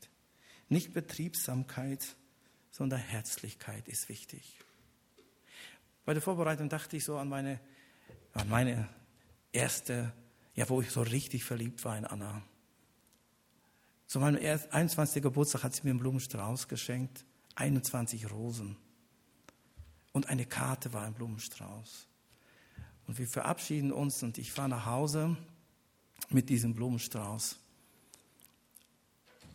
Nicht 0.68 0.94
Betriebsamkeit, 0.94 2.16
sondern 2.70 3.00
Herzlichkeit 3.00 3.88
ist 3.88 4.08
wichtig. 4.08 4.58
Bei 6.04 6.14
der 6.14 6.22
Vorbereitung 6.22 6.68
dachte 6.68 6.96
ich 6.96 7.04
so 7.04 7.16
an 7.16 7.28
meine, 7.28 7.60
an 8.32 8.48
meine 8.48 8.88
erste, 9.52 10.12
ja, 10.54 10.68
wo 10.68 10.80
ich 10.80 10.90
so 10.90 11.02
richtig 11.02 11.44
verliebt 11.44 11.84
war 11.84 11.96
in 11.96 12.04
Anna. 12.04 12.42
Zu 14.06 14.20
meinem 14.20 14.36
21. 14.36 15.22
Geburtstag 15.22 15.62
hat 15.62 15.74
sie 15.74 15.82
mir 15.84 15.90
einen 15.90 16.00
Blumenstrauß 16.00 16.68
geschenkt, 16.68 17.24
21 17.54 18.30
Rosen. 18.30 18.76
Und 20.12 20.28
eine 20.28 20.44
Karte 20.44 20.92
war 20.92 21.04
ein 21.04 21.14
Blumenstrauß. 21.14 22.06
Und 23.06 23.18
wir 23.18 23.26
verabschieden 23.26 23.92
uns 23.92 24.22
und 24.22 24.38
ich 24.38 24.52
fahre 24.52 24.68
nach 24.68 24.86
Hause 24.86 25.36
mit 26.28 26.48
diesem 26.50 26.74
Blumenstrauß. 26.74 27.58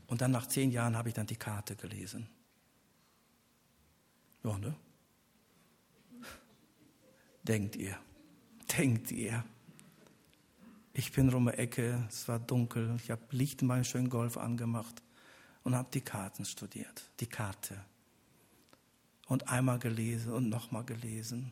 Und 0.08 0.22
dann 0.22 0.32
nach 0.32 0.48
zehn 0.48 0.72
Jahren 0.72 0.98
habe 0.98 1.10
ich 1.10 1.16
dann 1.16 1.28
die 1.28 1.36
Karte 1.36 1.76
gelesen. 1.76 2.28
Ja, 4.44 4.58
ne? 4.58 4.76
Denkt 7.44 7.76
ihr, 7.76 7.98
denkt 8.78 9.12
ihr. 9.12 9.44
Ich 11.00 11.12
bin 11.12 11.30
rum 11.30 11.46
die 11.46 11.60
Ecke, 11.60 12.08
es 12.10 12.28
war 12.28 12.40
dunkel, 12.40 12.96
ich 12.96 13.12
habe 13.12 13.22
Licht 13.30 13.62
in 13.62 13.68
meinem 13.68 13.84
schönen 13.84 14.10
Golf 14.10 14.36
angemacht 14.36 15.04
und 15.64 15.76
habe 15.76 15.90
die 15.94 16.02
Karten 16.02 16.44
studiert, 16.44 17.12
die 17.20 17.28
Karte. 17.28 17.80
Und 19.28 19.48
einmal 19.48 19.78
gelesen 19.78 20.34
und 20.34 20.50
nochmal 20.50 20.84
gelesen. 20.86 21.52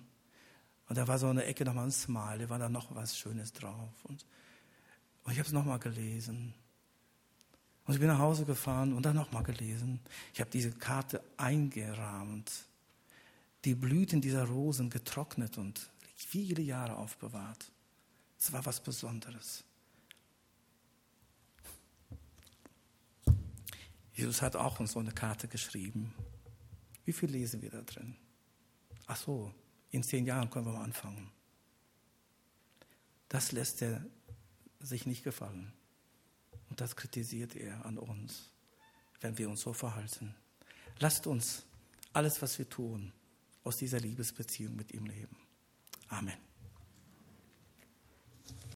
Und 0.90 0.98
da 0.98 1.08
war 1.08 1.20
so 1.20 1.28
eine 1.28 1.46
Ecke 1.46 1.64
nochmal 1.64 1.86
ein 1.86 1.92
Smile, 1.92 2.40
da 2.40 2.50
war 2.50 2.58
da 2.58 2.70
noch 2.70 2.96
was 2.96 3.20
Schönes 3.20 3.54
drauf. 3.54 3.94
Und, 4.06 4.26
und 5.26 5.32
ich 5.32 5.38
habe 5.38 5.46
es 5.46 5.54
nochmal 5.54 5.78
gelesen. 5.78 6.56
Und 7.86 7.94
ich 7.94 8.00
bin 8.00 8.08
nach 8.08 8.18
Hause 8.18 8.46
gefahren 8.46 8.94
und 8.94 9.06
dann 9.06 9.16
nochmal 9.16 9.44
gelesen. 9.44 10.00
Ich 10.34 10.42
habe 10.42 10.50
diese 10.50 10.72
Karte 10.72 11.24
eingerahmt, 11.38 12.52
die 13.64 13.76
Blüten 13.76 14.22
dieser 14.22 14.46
Rosen 14.46 14.90
getrocknet 14.90 15.60
und 15.60 15.92
viele 16.16 16.64
Jahre 16.64 16.96
aufbewahrt. 16.96 17.72
Es 18.38 18.52
war 18.52 18.66
was 18.66 18.82
Besonderes. 18.82 19.64
Jesus 24.14 24.42
hat 24.42 24.56
auch 24.56 24.80
uns 24.80 24.94
so 24.94 25.00
eine 25.00 25.12
Karte 25.12 25.48
geschrieben. 25.48 26.14
Wie 27.04 27.14
viel 27.14 27.30
lesen 27.30 27.62
wir 27.62 27.70
da 27.70 27.82
drin? 27.82 28.16
Ach 29.08 29.18
so, 29.18 29.54
in 29.92 30.04
zehn 30.04 30.26
Jahren 30.26 30.50
können 30.50 30.66
wir 30.66 30.74
mal 30.74 30.84
anfangen. 30.84 31.32
Das 33.30 33.52
lässt 33.52 33.82
er 33.82 34.06
sich 34.80 35.06
nicht 35.06 35.24
gefallen. 35.24 35.74
Und 36.70 36.82
das 36.82 36.96
kritisiert 36.96 37.56
er 37.56 37.86
an 37.86 37.98
uns, 37.98 38.52
wenn 39.22 39.38
wir 39.38 39.50
uns 39.50 39.62
so 39.62 39.74
verhalten. 39.74 40.36
Lasst 41.00 41.28
uns 41.28 41.66
alles, 42.14 42.42
was 42.42 42.58
wir 42.58 42.70
tun, 42.70 43.12
aus 43.64 43.78
dieser 43.78 44.00
Liebesbeziehung 44.00 44.76
mit 44.76 44.94
ihm 44.94 45.06
leben. 45.06 45.38
Amen. 46.08 46.38